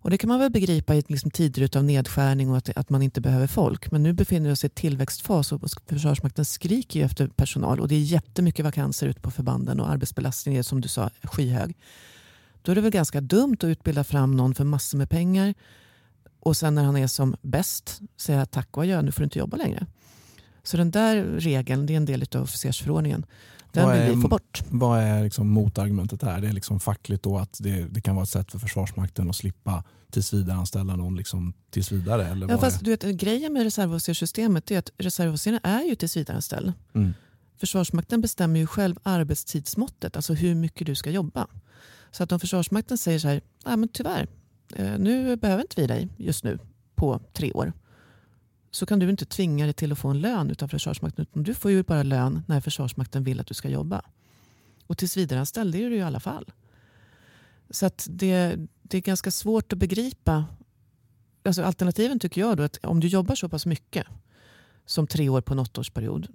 [0.03, 3.03] Och det kan man väl begripa i liksom tider av nedskärning och att, att man
[3.03, 3.91] inte behöver folk.
[3.91, 7.95] Men nu befinner vi oss i tillväxtfas och Försvarsmakten skriker ju efter personal och det
[7.95, 11.77] är jättemycket vakanser ute på förbanden och arbetsbelastningen är som du sa skyhög.
[12.63, 15.55] Då är det väl ganska dumt att utbilda fram någon för massor med pengar
[16.41, 19.39] och sen när han är som bäst säga tack och adjö, nu får du inte
[19.39, 19.87] jobba längre.
[20.63, 23.27] Så den där regeln, det är en del av officersförordningen.
[23.73, 24.63] Den vad vill är, vi få bort.
[24.71, 26.41] Vad är liksom motargumentet här?
[26.41, 29.37] Det är liksom fackligt då att det, det kan vara ett sätt för Försvarsmakten att
[29.37, 32.27] slippa tillsvidareanställa någon liksom tillsvidare?
[32.27, 36.73] Eller ja, fast du vet, grejen med reservofficerssystemet är att reservofficerarna är ju tillsvidareanställd.
[36.95, 37.15] Mm.
[37.59, 41.47] Försvarsmakten bestämmer ju själv arbetstidsmåttet, alltså hur mycket du ska jobba.
[42.11, 44.29] Så att om Försvarsmakten säger så här, ah, men tyvärr,
[44.77, 46.59] eh, nu behöver inte vi dig just nu
[46.95, 47.73] på tre år
[48.75, 51.27] så kan du inte tvinga dig till att få en lön av Försvarsmakten.
[51.31, 54.03] Utan du får ju bara lön när Försvarsmakten vill att du ska jobba.
[54.87, 56.53] Och tills vidareanställd är du i alla fall.
[57.71, 60.45] Så att det, det är ganska svårt att begripa.
[61.45, 64.07] Alltså alternativen tycker jag då att om du jobbar så pass mycket
[64.87, 66.29] som tre år på en åttaårsperiod.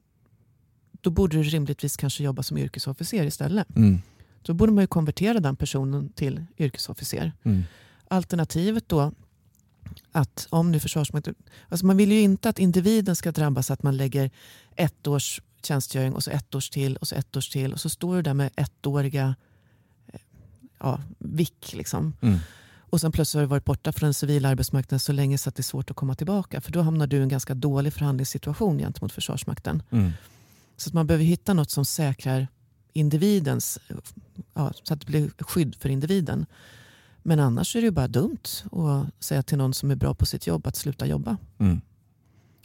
[0.91, 3.75] Då borde du rimligtvis kanske jobba som yrkesofficer istället.
[3.75, 4.01] Mm.
[4.41, 7.31] Då borde man ju konvertera den personen till yrkesofficer.
[7.43, 7.63] Mm.
[8.07, 9.11] Alternativet då
[10.11, 11.35] att om nu Försvarsmakten...
[11.69, 14.31] Alltså man vill ju inte att individen ska drabbas att man lägger
[14.75, 17.89] ett års tjänstgöring och så ett års till och så ett års till och så
[17.89, 19.35] står du där med ettåriga
[20.07, 20.19] eh,
[20.79, 21.73] ja, vick.
[21.73, 22.13] Liksom.
[22.21, 22.39] Mm.
[22.89, 25.55] Och sen plötsligt har du varit borta från den civila arbetsmarknaden så länge så att
[25.55, 26.61] det är svårt att komma tillbaka.
[26.61, 29.83] För då hamnar du i en ganska dålig förhandlingssituation gentemot Försvarsmakten.
[29.89, 30.11] Mm.
[30.77, 32.47] Så att man behöver hitta något som säkrar
[32.93, 33.79] individens,
[34.53, 36.45] ja, så att det blir skydd för individen.
[37.27, 40.25] Men annars är det ju bara dumt att säga till någon som är bra på
[40.25, 41.37] sitt jobb att sluta jobba.
[41.59, 41.81] Mm.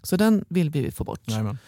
[0.02, 1.20] Så den vill vi få bort.
[1.26, 1.58] Jajamän.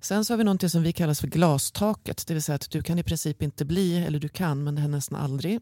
[0.00, 2.26] Sen så har vi något som vi kallar för glastaket.
[2.26, 4.82] Det vill säga att du kan i princip inte bli, eller du kan, men det
[4.82, 5.60] är nästan aldrig,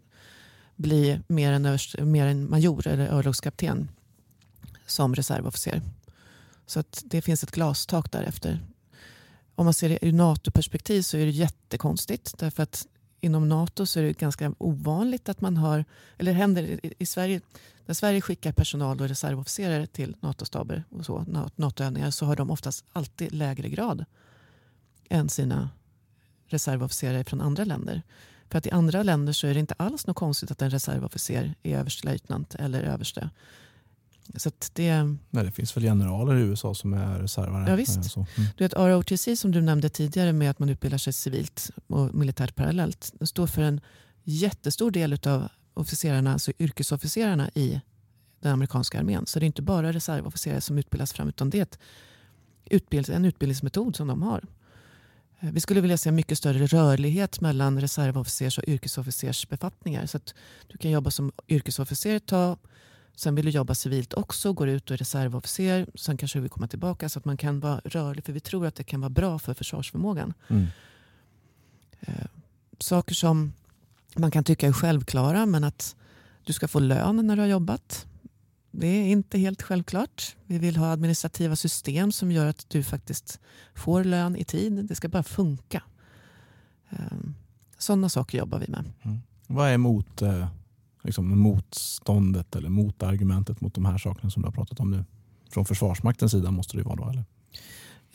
[0.76, 3.88] bli mer än, överst, mer än major eller örlogskapten
[4.86, 5.82] som reservofficer.
[6.66, 8.60] Så att det finns ett glastak därefter.
[9.54, 12.38] Om man ser det ur NATO-perspektiv så är det jättekonstigt.
[12.38, 12.86] Därför att
[13.24, 15.84] inom NATO så är det ganska ovanligt att man har,
[16.18, 17.40] eller händer i Sverige,
[17.86, 21.24] när Sverige skickar personal och reservofficerare till NATO-staber och så,
[21.56, 24.04] NATO-övningar så har de oftast alltid lägre grad
[25.08, 25.70] än sina
[26.46, 28.02] reservofficerare från andra länder.
[28.50, 31.54] För att i andra länder så är det inte alls något konstigt att en reservofficer
[31.62, 33.30] är överstelöjtnant eller överste.
[34.36, 37.70] Så det, Nej, det finns väl generaler i USA som är reservare?
[37.70, 38.10] Ja, visst.
[38.10, 38.20] Så.
[38.20, 38.50] Mm.
[38.56, 42.54] Du vet, ROTC som du nämnde tidigare med att man utbildar sig civilt och militärt
[42.54, 43.12] parallellt.
[43.20, 43.80] Det står för en
[44.24, 47.80] jättestor del av officerarna, alltså yrkesofficerarna i
[48.40, 49.26] den amerikanska armén.
[49.26, 51.78] Så det är inte bara reservofficerare som utbildas fram utan det är ett
[52.64, 54.44] utbild en utbildningsmetod som de har.
[55.40, 60.06] Eh, vi skulle vilja se mycket större rörlighet mellan reservofficers och yrkesofficersbefattningar.
[60.06, 60.34] Så att
[60.66, 62.58] du kan jobba som yrkesofficer ett tag,
[63.16, 66.50] sen vill du jobba civilt också, går ut och är reservofficer, sen kanske du vill
[66.50, 68.24] komma tillbaka så att man kan vara rörlig.
[68.24, 70.34] För vi tror att det kan vara bra för försvarsförmågan.
[70.48, 70.66] Mm.
[72.00, 72.26] Eh,
[72.78, 73.52] saker som
[74.16, 75.96] man kan tycka är självklara men att
[76.44, 78.06] du ska få lön när du har jobbat.
[78.70, 80.36] Det är inte helt självklart.
[80.46, 83.40] Vi vill ha administrativa system som gör att du faktiskt
[83.74, 84.72] får lön i tid.
[84.72, 85.82] Det ska bara funka.
[86.90, 87.34] Ehm,
[87.78, 88.84] Sådana saker jobbar vi med.
[89.02, 89.18] Mm.
[89.46, 90.48] Vad är mot, eh,
[91.04, 95.04] liksom, motståndet eller motargumentet mot de här sakerna som du har pratat om nu?
[95.50, 97.10] Från Försvarsmaktens sida måste det ju vara då?
[97.10, 97.24] Eller?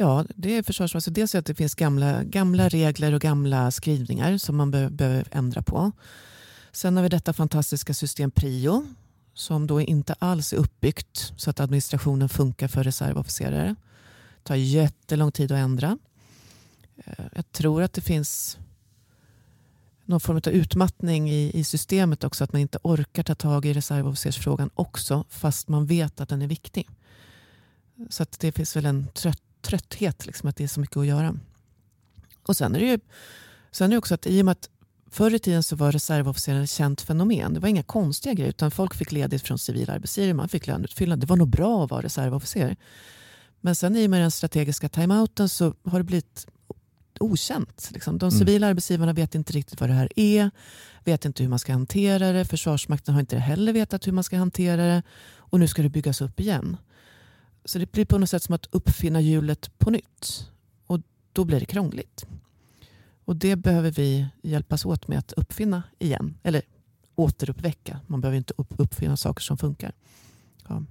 [0.02, 1.14] Ja, det är försvarsmakten.
[1.14, 5.62] Dels att det finns gamla, gamla regler och gamla skrivningar som man be behöver ändra
[5.62, 5.92] på.
[6.72, 8.86] Sen har vi detta fantastiska system PRIO
[9.34, 13.76] som då inte alls är uppbyggt så att administrationen funkar för reservofficerare.
[14.38, 15.98] Det tar jättelång tid att ändra.
[17.06, 18.58] Eh, jag tror att det finns
[20.10, 22.43] någon form av utmattning i, i systemet också.
[22.43, 26.47] Att man inte orkar ta tag i reservofficersfrågan också fast man vet att den är
[26.47, 26.89] viktig.
[28.10, 31.05] Så att det finns väl en trött, trötthet, liksom, att det är så mycket att
[31.05, 31.36] göra.
[32.43, 32.99] Och sen är det ju
[33.72, 34.70] sen är det också att i och med att
[35.12, 37.53] Förr i tiden så var reservofficerare ett känt fenomen.
[37.53, 40.34] Det var inga konstiga grejer utan folk fick ledigt från civil arbetsgivare.
[40.34, 41.20] Man fick löneutfyllnad.
[41.20, 42.76] Det var nog bra att vara reservofficer.
[43.62, 46.47] Men sen i och med den strategiska timeouten så har det blivit
[47.20, 47.89] okänt.
[47.93, 48.17] Liksom.
[48.17, 48.39] De Mm.
[48.39, 50.51] civila arbetsgivarna vet inte riktigt vad det här är.
[51.03, 52.45] Vet inte hur man ska hantera det.
[52.45, 55.03] Försvarsmakten har inte heller vetat hur man ska hantera det.
[55.38, 56.78] Och nu ska det byggas upp igen.
[57.65, 60.47] Så det blir på något sätt som att uppfinna hjulet på nytt.
[60.88, 60.99] Och
[61.34, 62.26] då blir det krångligt.
[63.26, 66.38] Och det behöver vi hjälpas åt med att uppfinna igen.
[66.43, 66.61] Eller
[67.15, 67.99] återuppväcka.
[68.07, 69.91] Man behöver inte upp, uppfinna saker som funkar.
[70.67, 70.84] Ja.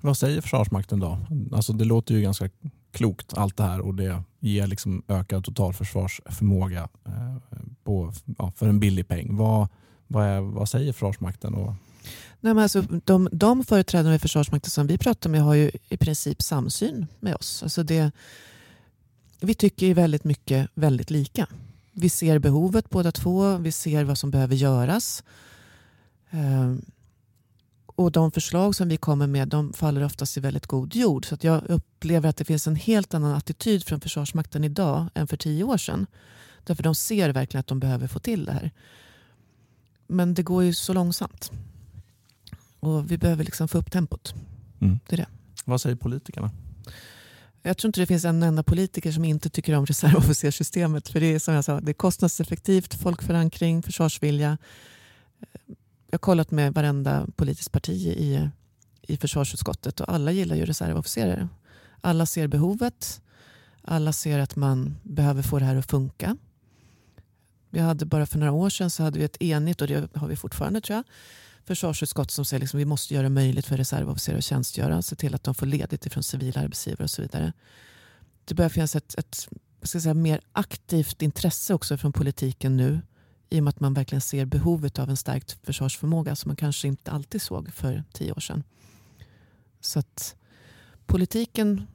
[0.00, 1.18] Vad säger Försvarsmakten då?
[1.52, 2.50] Alltså det låter ju ganska
[2.92, 7.36] klokt allt det här och det ger liksom ökad totalförsvarsförmåga eh,
[7.84, 9.36] på, ja, för en billig peng.
[9.36, 9.68] Vad,
[10.06, 11.54] vad, är, vad säger Försvarsmakten?
[11.54, 11.74] Och,
[12.40, 15.96] Nej, men alltså, de, de företrädare i Försvarsmakten som vi pratar med har ju i
[15.96, 17.62] princip samsyn med oss.
[17.62, 18.10] Alltså det,
[19.40, 21.46] vi tycker ju väldigt mycket väldigt lika.
[21.92, 23.56] Vi ser behovet båda två.
[23.56, 25.24] Vi ser vad som behöver göras.
[26.30, 26.82] Ehm,
[27.94, 31.26] och de förslag som vi kommer med de faller oftast i väldigt god jord.
[31.26, 35.26] Så att jag upplever att det finns en helt annan attityd från Försvarsmakten idag än
[35.26, 36.06] för tio år sedan.
[36.64, 38.70] Därför de ser verkligen att de behöver få till det här.
[40.06, 41.50] Men det går ju så långsamt.
[42.80, 44.34] Och vi behöver liksom få upp tempot.
[44.80, 44.98] Mm.
[45.08, 45.26] Det är det.
[45.64, 46.50] vad säger politikerna?
[47.62, 51.08] Jag tror inte det finns en enda politiker som inte tycker om reservofficerssystemet.
[51.08, 54.58] För det är som jag sa, det är kostnadseffektivt, folkförankring, försvarsvilja.
[56.12, 58.48] Jag har kollat med varenda politiskt parti i,
[59.02, 61.48] i försvarsutskottet och alla gillar ju reservofficerare.
[62.00, 63.20] Alla ser behovet.
[63.82, 66.36] Alla ser att man behöver få det här att funka.
[67.70, 70.28] Vi hade bara för några år sedan så hade vi ett enigt, och det har
[70.28, 71.04] vi fortfarande tror jag,
[71.64, 75.02] försvarsutskott som säger att liksom, vi måste göra det möjligt för reservofficerare att tjänstgöra.
[75.02, 77.52] Se till att de får ledigt ifrån civila arbetsgivare och så vidare.
[78.44, 79.48] Det börjar finnas ett, ett
[79.82, 83.00] ska säga, mer aktivt intresse också från politiken nu
[83.52, 86.88] i och med att man verkligen ser behovet av en stärkt försvarsförmåga som man kanske
[86.88, 88.64] inte alltid såg för tio år sedan.
[89.80, 90.36] Så att
[91.06, 91.86] politiken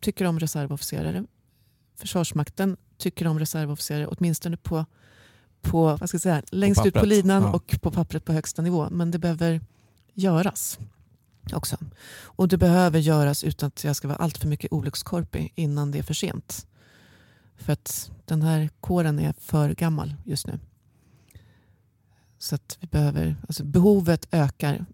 [0.00, 1.24] tycker om reservofficerare.
[1.96, 4.84] Försvarsmakten tycker om reservofficerare, åtminstone på,
[5.60, 7.52] på vad ska jag säga, längst ut på linan ja.
[7.52, 8.88] och på pappret på högsta nivå.
[8.90, 9.60] Men det behöver
[10.14, 10.78] göras
[11.52, 11.76] också.
[12.22, 15.98] Och det behöver göras utan att jag ska vara allt för mycket olyckskorpig innan det
[15.98, 16.66] är för sent.
[17.60, 20.58] För att den här kåren är för gammal just nu.
[22.38, 24.84] Så att vi behöver, alltså behovet ökar,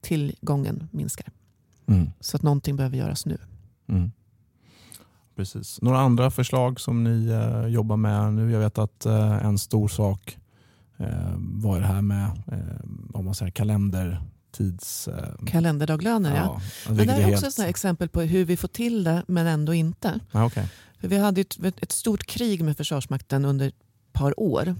[0.00, 1.26] tillgången minskar.
[1.86, 2.10] Mm.
[2.20, 3.38] Så att någonting behöver göras nu.
[3.88, 4.10] Mm.
[5.36, 5.82] Precis.
[5.82, 8.50] Några andra förslag som ni eh, jobbar med nu?
[8.50, 10.38] Jag vet att eh, en stor sak
[10.96, 12.58] eh, var det här med eh,
[13.12, 15.08] om man säger kalendertids...
[15.08, 16.60] Eh, Kalenderdaglöner, ja.
[16.86, 19.22] Men vilket det är också ett sånt här exempel på hur vi får till det
[19.28, 20.20] men ändå inte.
[20.30, 20.68] Ja, okej.
[21.00, 23.74] För vi hade ett, ett stort krig med Försvarsmakten under ett
[24.12, 24.76] par år.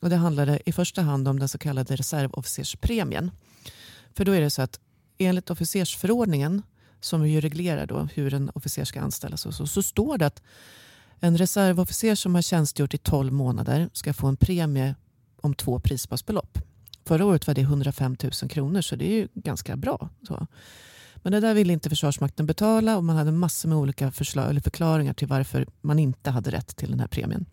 [0.00, 3.30] Och det handlade i första hand om den så kallade reservofficerspremien.
[4.14, 4.80] För då är det så att
[5.18, 6.62] enligt officersförordningen
[7.00, 10.42] som ju reglerar då hur en officer ska anställas och så, så står det att
[11.24, 14.94] En reservofficer som har tjänstgjort i 12 månader ska få en premie
[15.40, 16.58] om två prisbasbelopp.
[17.04, 20.08] Förra året var det 105 000 kronor så det är ju ganska bra.
[20.28, 20.46] Så.
[21.22, 24.60] Men det där ville inte Försvarsmakten betala och man hade massor med olika förslag, eller
[24.60, 27.46] förklaringar till varför man inte hade rätt till den här premien.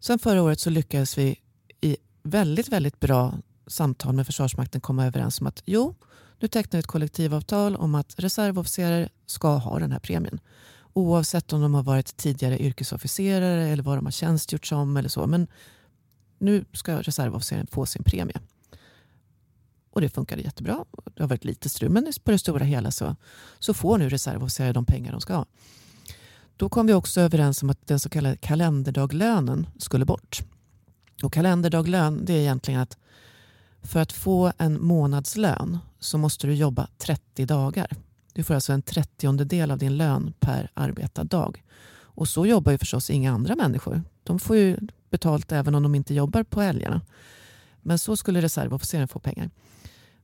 [0.00, 1.36] Sen förra året så lyckades vi
[1.80, 3.34] i väldigt, väldigt bra
[3.66, 5.94] samtal med Försvarsmakten komma överens om att jo,
[6.38, 10.40] nu tecknar vi ett kollektivavtal om att reservofficerare ska ha den här premien.
[10.92, 15.26] Oavsett om de har varit tidigare yrkesofficerare eller vad de har tjänstgjort som eller så.
[15.26, 15.46] Men
[16.38, 18.40] nu ska reservofficeren få sin premie.
[19.92, 20.84] Och det funkade jättebra.
[21.14, 23.16] Det har varit lite strul men på det stora hela så,
[23.58, 25.46] så får nu reservofficerare de pengar de ska ha.
[26.56, 30.42] Då kom vi också överens om att den så kallade kalenderdaglönen skulle bort.
[31.22, 32.96] Och kalenderdaglön det är egentligen att
[33.82, 37.96] för att få en månadslön så måste du jobba 30 dagar.
[38.32, 41.64] Du får alltså en trettiondel av din lön per arbetad dag.
[41.94, 44.02] Och så jobbar ju förstås inga andra människor.
[44.22, 44.76] De får ju
[45.10, 47.00] betalt även om de inte jobbar på helgerna.
[47.82, 49.50] Men så skulle reservofficeren få pengar.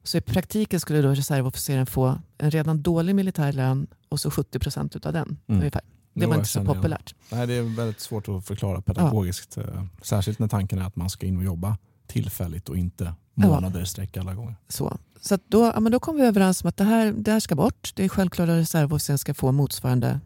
[0.09, 4.59] Så i praktiken skulle då reservofficeren få en redan dålig militär lön och så 70
[4.59, 5.37] procent av den.
[5.47, 5.61] Mm.
[5.61, 5.83] ungefär.
[6.15, 7.15] Det var inte så populärt.
[7.31, 9.57] Nej, det är väldigt svårt att förklara pedagogiskt.
[9.57, 9.87] Ja.
[10.03, 13.87] Särskilt när tanken är att man ska in och jobba tillfälligt och inte månader i
[13.87, 14.57] sträck alla gånger.
[14.69, 17.41] Så, så då, ja, men då kom vi överens om att det här, det här
[17.41, 17.93] ska bort.
[17.95, 20.21] Det är självklart att reservofficeren ska få motsvarande,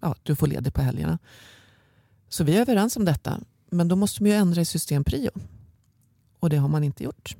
[0.00, 1.18] ja, du får ledigt på helgerna.
[2.28, 3.40] Så vi är överens om detta.
[3.70, 5.30] Men då måste man ju ändra i systemprio.
[6.40, 7.36] Och det har man inte gjort.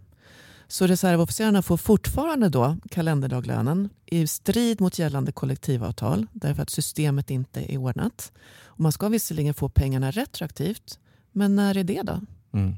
[0.75, 7.73] Så reservofficerarna får fortfarande då kalenderdaglönen i strid mot gällande kollektivavtal därför att systemet inte
[7.75, 8.33] är ordnat.
[8.65, 10.99] Och man ska visserligen få pengarna retroaktivt,
[11.33, 12.21] men när är det då?
[12.53, 12.77] Mm.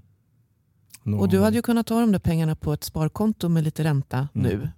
[1.02, 1.16] No.
[1.16, 4.16] Och du hade ju kunnat ta de där pengarna på ett sparkonto med lite ränta
[4.16, 4.28] mm.
[4.48, 4.68] nu.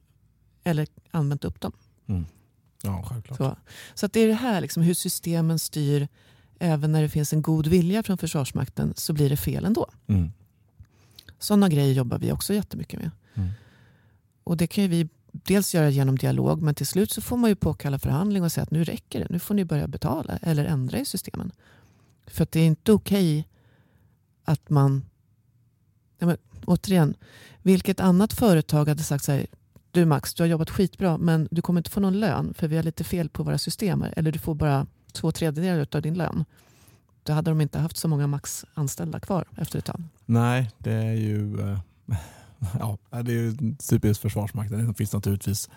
[0.65, 1.73] Eller använt upp dem.
[2.07, 2.27] Mm.
[2.83, 3.39] Ja, självklart.
[3.39, 3.57] Så,
[3.95, 6.09] så att det är det här liksom, hur systemen styr.
[6.59, 9.87] Även när det finns en god vilja från Försvarsmakten så blir det fel ändå.
[10.07, 10.33] Mm.
[11.39, 13.11] Sådana grejer jobbar vi också jättemycket med.
[13.35, 13.49] Mm.
[14.45, 17.57] Och det kan vi dels göra genom dialog men till slut så får man ju
[17.57, 19.27] påkalla förhandling och säga att nu räcker det.
[19.31, 21.53] Nu får ni börja betala eller ändra i systemen.
[22.27, 23.45] För att det är inte okej okay
[24.45, 25.05] att man...
[26.19, 27.15] Ja, men, återigen,
[27.63, 29.47] vilket annat företag hade sagt så här
[29.91, 32.77] du Max, du har jobbat skitbra men du kommer inte få någon lön för vi
[32.77, 34.05] har lite fel på våra system.
[34.17, 36.45] Eller du får bara två tredjedelar av din lön
[37.29, 40.03] då hade de inte haft så många Max-anställda kvar efter ett tag.
[40.27, 41.79] Nej, det är ju, eh,
[42.79, 44.89] ja, det är ju typiskt Försvarsmakten.
[44.89, 45.69] Det finns naturligtvis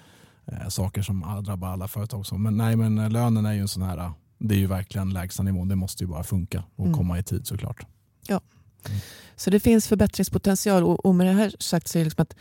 [0.46, 2.26] eh, saker som drabbar alla företag.
[2.40, 5.44] Men, nej, men eh, lönen är ju en sån här, det är ju verkligen lägsta
[5.44, 5.68] nivån.
[5.68, 6.98] Det måste ju bara funka och mm.
[6.98, 7.86] komma i tid såklart.
[8.28, 8.42] Ja,
[8.86, 9.00] mm.
[9.36, 12.36] så det finns förbättringspotential och, och med det här sagt så är det liksom att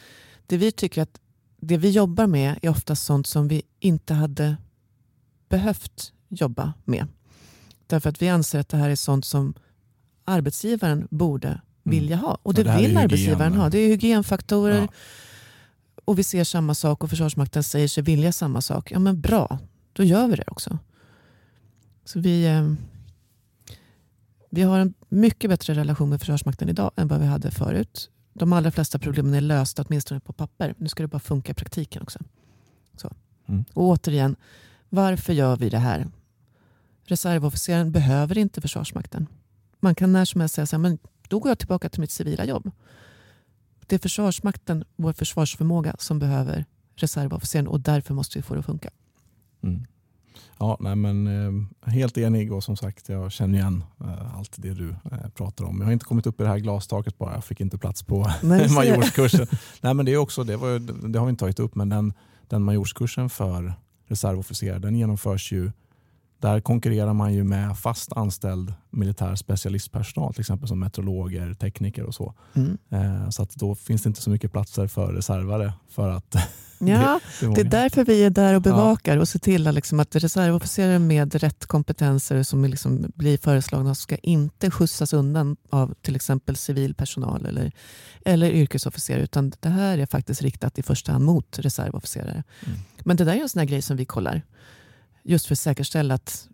[0.47, 1.21] det vi tycker att
[1.61, 4.57] det vi jobbar med är ofta sånt som vi inte hade
[5.49, 7.07] behövt jobba med.
[7.91, 9.55] Därför att vi anser att det här är sånt som
[10.25, 11.61] arbetsgivaren borde mm.
[11.85, 12.39] vilja ha.
[12.43, 13.71] Och det, det vill arbetsgivaren ha.
[13.71, 14.81] Det är hygienfaktorer.
[14.81, 14.89] Ja.
[16.05, 18.91] Och vi ser samma sak och Försvarsmakten säger sig vilja samma sak.
[18.91, 19.59] Ja men bra,
[19.93, 20.79] då gör vi det också.
[22.05, 22.73] Så vi, eh,
[24.51, 28.11] vi har en mycket bättre relation med Försvarsmakten idag än vad vi hade förut.
[28.33, 30.75] De allra flesta problemen är lösta, åtminstone på papper.
[30.79, 32.19] Nu ska det bara funka i praktiken också.
[32.97, 33.13] Så.
[33.47, 33.65] Mm.
[33.75, 34.37] Och återigen,
[34.89, 36.07] varför gör vi det här?
[37.11, 39.27] Reservofficeren behöver inte Försvarsmakten.
[39.81, 40.99] Man kan när som helst säga så här, men
[41.29, 42.71] då går jag tillbaka till mitt civila jobb.
[43.87, 46.65] Det är Försvarsmakten, vår försvarsförmåga, som behöver
[46.97, 48.91] reservofficeren och därför måste vi få det att funka.
[49.63, 49.87] Mm.
[50.59, 54.75] Ja, nej, men, eh, helt enig och som sagt jag känner igen eh, allt det
[54.75, 55.79] du eh, pratar om.
[55.79, 58.31] Jag har inte kommit upp i det här glastaket bara, jag fick inte plats på
[58.75, 59.47] majorskursen.
[59.81, 62.13] nej, men det, är också, det, var, det har vi inte tagit upp, men den,
[62.49, 63.75] den majorskursen för
[64.07, 65.71] reservofficerare den genomförs ju
[66.41, 72.15] där konkurrerar man ju med fast anställd militär specialistpersonal, till exempel som meteorologer, tekniker och
[72.15, 72.35] så.
[72.55, 72.79] Mm.
[72.91, 75.73] Eh, så att då finns det inte så mycket platser för reservare.
[75.89, 76.35] För att
[76.79, 79.21] ja, det, är det, är därför vi är där och bevakar ja.
[79.21, 84.17] och ser till att, liksom att reservofficerare med rätt kompetenser som liksom blir föreslagna ska
[84.17, 87.73] inte skjutsas undan av till exempel civil personal eller,
[88.25, 89.23] eller yrkesofficerare.
[89.23, 92.43] Utan det här är faktiskt riktat i första hand mot reservofficerare.
[92.67, 92.79] Mm.
[93.05, 94.43] Men det där är en sån grej som vi kollar.
[95.31, 96.49] Just för att säkerställa att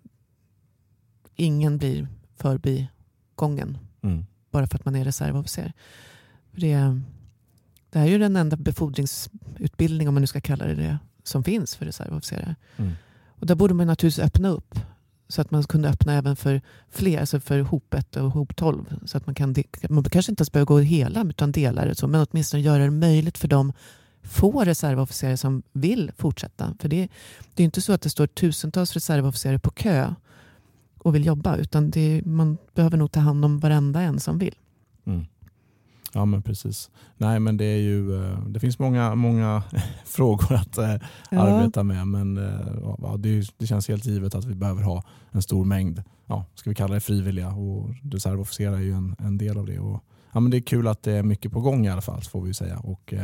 [1.35, 4.27] ingen blir förbigången mm.
[4.51, 5.73] bara för att man är reservofficer.
[6.53, 7.01] Det,
[7.91, 11.45] det här är ju den enda befordringsutbildning, om man nu ska kalla det det, som
[11.45, 12.57] finns för reservofficerare.
[12.77, 12.93] Mm.
[13.29, 14.79] Och där borde man naturligtvis öppna upp
[15.29, 16.61] så att man kunde öppna även för
[16.91, 18.97] fler, alltså för hop 1 och hop 12.
[19.05, 19.55] Så att man, kan,
[19.89, 23.39] man kanske inte ens behöver gå hela utan delar, så, men åtminstone göra det möjligt
[23.39, 23.73] för dem
[24.27, 26.75] få reservofficerare som vill fortsätta.
[26.79, 27.09] För det,
[27.55, 30.15] det är inte så att det står tusentals reservofficerare på kö
[30.99, 31.57] och vill jobba.
[31.57, 34.55] Utan det, man behöver nog ta hand om varenda en som vill.
[35.07, 35.27] Mm.
[36.13, 36.91] Ja men precis.
[37.17, 39.63] Nej men det är ju, eh, det finns många, många
[40.05, 40.95] frågor att eh,
[41.31, 41.41] ja.
[41.41, 45.43] arbeta med men eh, ja, det, det, känns helt givet att vi behöver ha en
[45.43, 49.59] stor mängd, ja, ska vi kalla det frivilliga och reservofficerare är ju en, en del
[49.59, 49.79] av det.
[49.79, 52.23] Och, ja, men det är kul att det är mycket på gång i alla fall
[52.23, 53.15] får vi säga och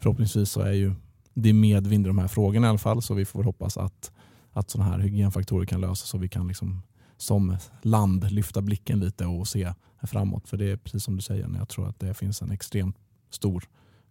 [0.00, 0.94] förhoppningsvis så är ju
[1.34, 4.12] det medvind i de här frågorna i alla fall så vi får hoppas att,
[4.52, 6.82] att sådana här hygienfaktorer kan lösas så vi kan liksom
[7.16, 10.48] som land lyfta blicken lite och se framåt.
[10.48, 12.96] För det är precis som du säger, jag tror att det finns en extremt
[13.30, 13.64] stor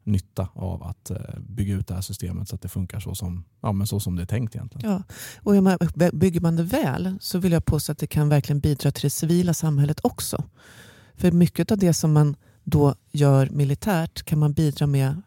[0.04, 3.44] nytta av att eh, bygga ut det här systemet så att det funkar så som,
[3.62, 4.92] ja, men så som det är tänkt egentligen.
[4.92, 5.04] Ja.
[5.44, 5.54] Och
[6.14, 9.10] bygger man det väl så vill jag påstå att det kan verkligen bidra till det
[9.10, 10.44] civila samhället också.
[11.16, 15.22] För mycket av det som man då gör militärt kan man bidra med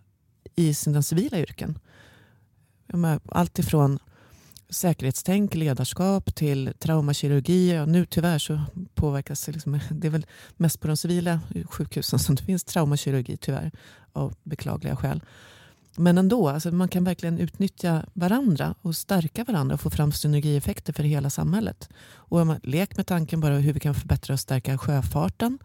[0.56, 1.78] i sina civila yrken.
[3.28, 3.98] Allt ifrån
[4.68, 7.72] säkerhetstänk, ledarskap till traumakirurgi.
[7.74, 8.60] Ja, nu tyvärr så
[8.94, 10.26] påverkas det, liksom, det är väl
[10.56, 11.40] mest på de civila
[11.70, 13.70] sjukhusen som det finns traumakirurgi tyvärr
[14.12, 15.22] av beklagliga skäl.
[15.96, 20.92] Men ändå, alltså man kan verkligen utnyttja varandra och stärka varandra och få fram synergieffekter
[20.92, 21.88] för hela samhället.
[22.14, 25.58] Och om man lek med tanken bara hur vi kan förbättra och stärka sjöfarten,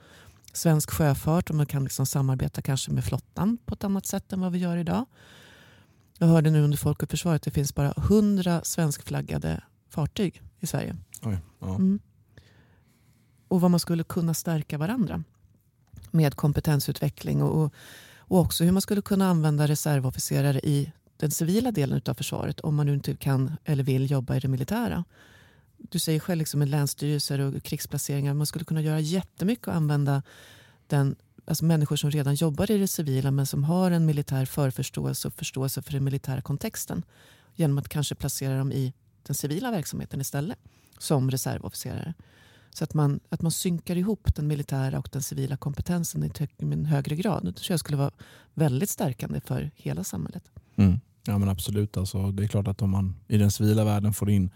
[0.53, 4.41] svensk sjöfart och man kan liksom samarbeta kanske med flottan på ett annat sätt än
[4.41, 5.05] vad vi gör idag.
[6.17, 10.67] Jag hörde nu under Folk och Försvar att det finns bara 100 svenskflaggade fartyg i
[10.67, 10.95] Sverige.
[11.21, 11.75] Oj, ja.
[11.75, 11.99] mm.
[13.47, 15.23] Och vad man skulle kunna stärka varandra
[16.11, 17.73] med kompetensutveckling och,
[18.17, 22.75] och också hur man skulle kunna använda reservofficerare i den civila delen av försvaret om
[22.75, 25.03] man nu inte kan eller vill jobba i det militära.
[25.77, 28.33] Du säger själv liksom med länsstyrelser och krigsplaceringar.
[28.33, 30.23] Man skulle kunna göra jättemycket och använda
[30.87, 31.15] den
[31.45, 35.33] alltså människor som redan jobbar i det civila men som har en militär förförståelse och
[35.33, 37.03] förståelse för den militära kontexten
[37.55, 40.57] genom att kanske placera dem i den civila verksamheten istället
[40.97, 42.13] som reservofficerare.
[42.69, 46.85] Så att man, att man synkar ihop den militära och den civila kompetensen i en
[46.85, 47.45] högre grad.
[47.45, 48.11] Det tror jag skulle vara
[48.53, 50.43] väldigt stärkande för hela samhället.
[50.75, 50.99] Mm.
[51.23, 51.97] Ja men Absolut.
[51.97, 54.49] Alltså, det är klart att om man i den civila världen får in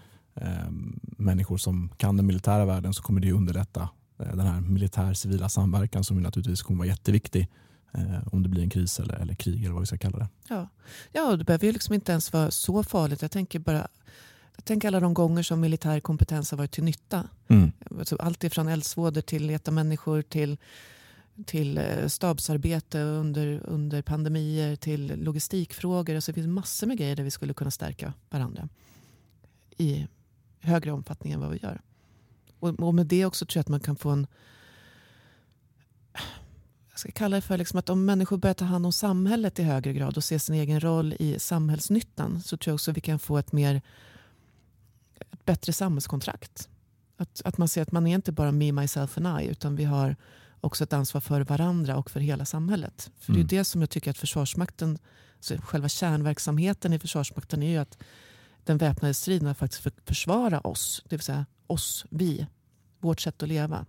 [1.01, 3.89] människor som kan den militära världen så kommer det underlätta
[4.21, 7.47] Eh, den här militär-civila samverkan som naturligtvis kommer vara jätteviktig
[7.93, 10.27] eh, om det blir en kris eller, eller krig eller vad vi ska kalla det.
[10.47, 10.67] Ja,
[11.11, 13.21] ja det behöver ju liksom inte ens vara så farligt.
[13.21, 13.87] Jag tänker bara
[14.55, 17.27] jag tänker alla de gånger som militär kompetens har varit till nytta.
[17.47, 17.71] Mm.
[17.99, 20.57] Alltså allt ifrån eldsvådor till leta människor till,
[21.45, 26.15] till eh, stabsarbete under, under pandemier till logistikfrågor.
[26.15, 28.69] Alltså det finns massor med grejer där vi skulle kunna stärka varandra
[29.77, 30.07] i
[30.61, 31.81] högre omfattning än vad vi gör.
[32.59, 34.27] Och, och med det också tror jag att man kan få en
[36.91, 39.63] jag ska kalla det för liksom att om människor börjar ta hand om samhället i
[39.63, 43.01] högre grad och se sin egen roll i samhällsnyttan så tror jag också att vi
[43.01, 43.81] kan få ett mer
[45.31, 46.69] ett bättre samhällskontrakt.
[47.17, 49.83] Att, att man ser att man är inte bara me, myself and I utan vi
[49.83, 50.15] har
[50.61, 53.11] också ett ansvar för varandra och för hela samhället.
[53.19, 53.47] För mm.
[53.47, 54.97] Det är det som jag tycker att Försvarsmakten,
[55.39, 57.97] så själva kärnverksamheten i Försvarsmakten är ju att
[58.63, 61.03] den väpnade striden faktiskt för försvara oss.
[61.09, 62.47] Det vill säga oss, vi,
[62.99, 63.85] vårt sätt att leva.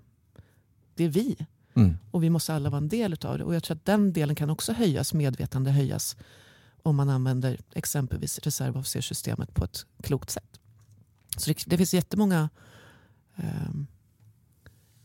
[0.94, 1.46] Det är vi.
[1.74, 1.98] Mm.
[2.10, 3.44] Och vi måste alla vara en del av det.
[3.44, 6.16] Och jag tror att den delen kan också höjas, medvetande höjas
[6.82, 10.60] om man använder exempelvis reservofficerssystemet på ett klokt sätt.
[11.36, 12.50] Så det, det finns jättemånga
[13.36, 13.70] eh,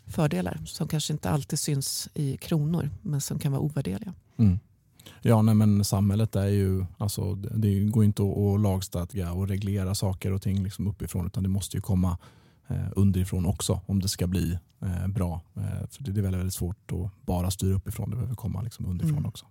[0.05, 4.13] fördelar som kanske inte alltid syns i kronor men som kan vara ovärderliga.
[4.37, 4.59] Mm.
[5.27, 10.33] Ja, nej, men samhället är ju, alltså, det går inte att lagstadga och reglera saker
[10.33, 12.17] och ting liksom uppifrån utan det måste ju komma
[12.67, 15.41] eh, underifrån också om det ska bli eh, bra.
[15.55, 18.85] Eh, för det är väldigt, väldigt svårt att bara styra uppifrån, det behöver komma liksom
[18.85, 19.29] underifrån mm.
[19.29, 19.45] också.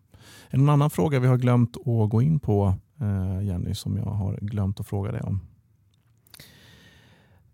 [0.49, 4.39] En annan fråga vi har glömt att gå in på eh, Jenny som jag har
[4.41, 5.41] glömt att fråga dig om?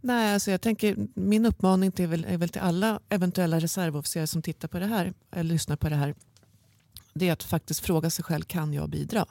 [0.01, 4.69] Nej, alltså jag tänker, min uppmaning till, är väl till alla eventuella reservofficerare som tittar
[4.69, 6.15] på det här eller lyssnar på det här
[7.15, 9.27] det är att faktiskt fråga sig själv, kan jag bidra?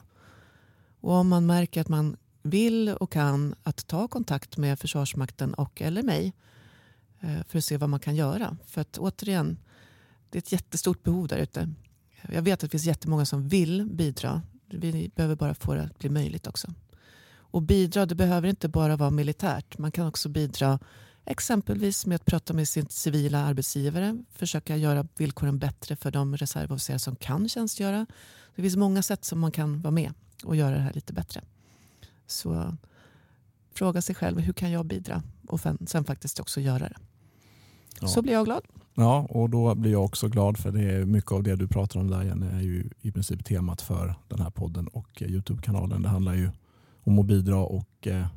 [0.99, 5.81] Och om man märker att man vill och kan att ta kontakt med Försvarsmakten och
[5.81, 6.33] eller mig
[7.19, 8.57] eh, för att se vad man kan göra.
[8.65, 9.57] För att återigen,
[10.29, 11.73] det är ett jättestort behov där ute.
[12.31, 14.41] Jag vet att det finns jättemånga som vill bidra.
[14.65, 16.73] Vi behöver bara få det att bli möjligt också.
[17.33, 19.77] Och bidra, det behöver inte bara vara militärt.
[19.77, 20.79] Man kan också bidra
[21.25, 26.99] Exempelvis med att prata med sin civila arbetsgivare, försöka göra villkoren bättre för de reservofficerare
[26.99, 28.05] som kan tjänstgöra.
[28.55, 31.41] Det finns många sätt som man kan vara med och göra det här lite bättre.
[32.27, 32.77] Så
[33.73, 35.23] fråga sig själv, hur kan jag bidra?
[35.47, 36.97] Och sen faktiskt också göra det.
[38.01, 38.07] Ja.
[38.07, 38.63] Så blir jag glad.
[38.93, 41.99] Ja, och då blir jag också glad för det är mycket av det du pratar
[41.99, 46.01] om där Jenny är ju i princip temat för den här podden och Youtube-kanalen.
[46.01, 46.49] Det handlar ju
[47.03, 48.27] om att bidra och eh,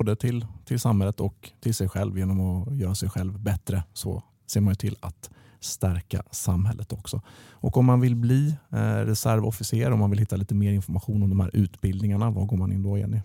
[0.00, 4.22] både till, till samhället och till sig själv genom att göra sig själv bättre så
[4.46, 7.22] ser man ju till att stärka samhället också.
[7.50, 11.28] Och om man vill bli eh, reservofficer, om man vill hitta lite mer information om
[11.30, 13.20] de här utbildningarna, var går man in då Jenny?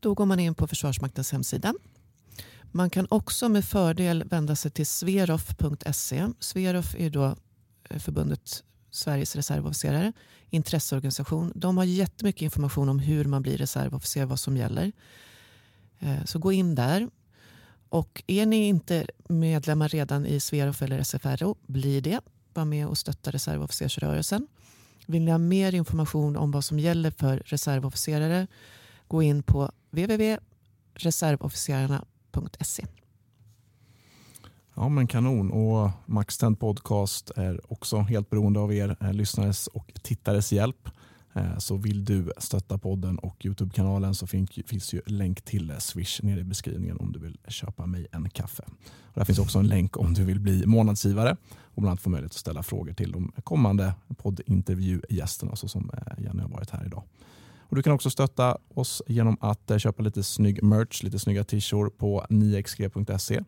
[0.00, 1.74] Då går man in på Försvarsmaktens hemsida.
[2.72, 6.28] Man kan också med fördel vända sig till sverof.se.
[6.40, 7.36] Sverof är då
[7.90, 10.12] eh, förbundet Sveriges reservofficerare,
[10.50, 11.52] intresseorganisation.
[11.54, 14.92] De har jättemycket information om hur man blir reservofficer, vad som gäller.
[16.00, 17.08] Eh, så gå in där.
[17.88, 22.20] Och är ni inte medlemmar redan i Sverof eller SFRO, bli det.
[22.54, 24.46] Var med och stötta reservofficersrörelsen.
[25.06, 28.46] Vill ni ha mer information om vad som gäller för reservofficerare,
[29.08, 32.86] gå in på www.reservofficerarna.se.
[34.74, 39.92] Ja men kanon och Maxtent Podcast är också helt beroende av er eh, lyssnares och
[40.02, 40.88] tittares hjälp.
[41.36, 46.40] Eh, så vill du stötta podden och Youtube-kanalen så finns ju länk till Swish nere
[46.40, 48.62] i beskrivningen om du vill köpa mig en kaffe.
[49.00, 52.10] Och där finns också en länk om du vill bli månadsgivare och bland annat få
[52.10, 56.86] möjlighet att ställa frågor till de kommande poddintervjugästerna så som eh, Jenny har varit här
[56.86, 57.02] idag.
[57.68, 61.44] Och du kan också stötta oss genom att eh, köpa lite snygg merch, lite snygga
[61.44, 63.40] t-shirts på 9xg.se.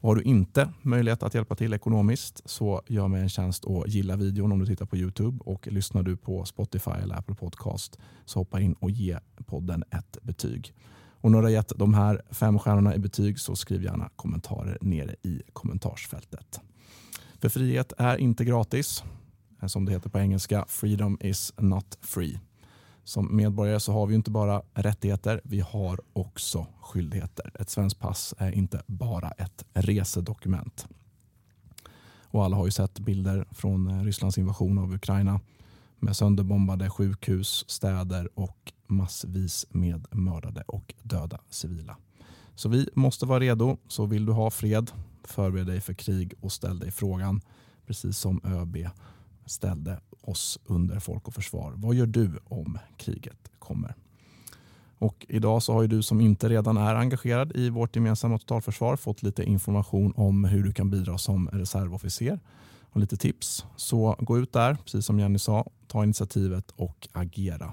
[0.00, 3.88] Och har du inte möjlighet att hjälpa till ekonomiskt så gör mig en tjänst och
[3.88, 7.98] gilla videon om du tittar på Youtube och lyssnar du på Spotify eller Apple Podcast
[8.24, 10.74] så hoppa in och ge podden ett betyg.
[11.20, 14.78] Och när du har gett de här fem stjärnorna i betyg så skriv gärna kommentarer
[14.80, 16.60] nere i kommentarsfältet.
[17.40, 19.04] För frihet är inte gratis.
[19.66, 22.40] Som det heter på engelska, freedom is not free.
[23.04, 27.52] Som medborgare så har vi inte bara rättigheter, vi har också skyldigheter.
[27.54, 30.88] Ett svenskt pass är inte bara ett resedokument.
[32.32, 35.40] Och alla har ju sett bilder från eh, Rysslands invasion av Ukraina
[35.98, 41.96] med sönderbombade sjukhus, städer och massvis med mördade och döda civila.
[42.54, 43.76] Så vi måste vara redo.
[43.88, 44.90] Så vill du ha fred,
[45.24, 47.40] förbered dig för krig och ställ dig frågan,
[47.86, 48.76] precis som ÖB
[49.46, 51.72] ställde oss under Folk och Försvar.
[51.76, 53.94] Vad gör du om kriget kommer?
[54.98, 59.22] Och idag så har du som inte redan är engagerad i vårt gemensamma totalförsvar fått
[59.22, 62.40] lite information om hur du kan bidra som reservofficer
[62.90, 63.66] och lite tips.
[63.76, 67.72] Så gå ut där, precis som Jenny sa, ta initiativet och agera.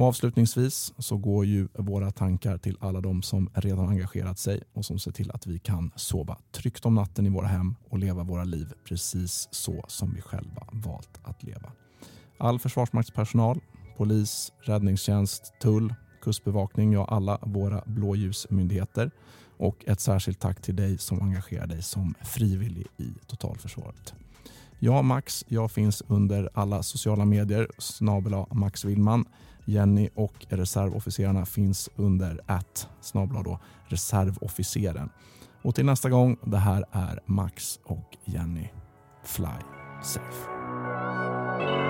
[0.00, 4.84] Och avslutningsvis så går ju våra tankar till alla de som redan engagerat sig och
[4.84, 8.22] som ser till att vi kan sova tryggt om natten i våra hem och leva
[8.22, 11.72] våra liv precis så som vi själva valt att leva.
[12.38, 13.60] All försvarsmaktspersonal,
[13.96, 19.10] polis, räddningstjänst, tull, kustbevakning, ja alla våra blåljusmyndigheter
[19.58, 24.14] och ett särskilt tack till dig som engagerar dig som frivillig i totalförsvaret.
[24.78, 29.24] Jag Max, jag finns under alla sociala medier, snabel Max Willman.
[29.70, 35.10] Jenny och reservofficerarna finns under att snabla då reservofficeren.
[35.62, 38.68] Och till nästa gång, det här är Max och Jenny.
[39.24, 39.46] Fly
[40.02, 41.89] safe.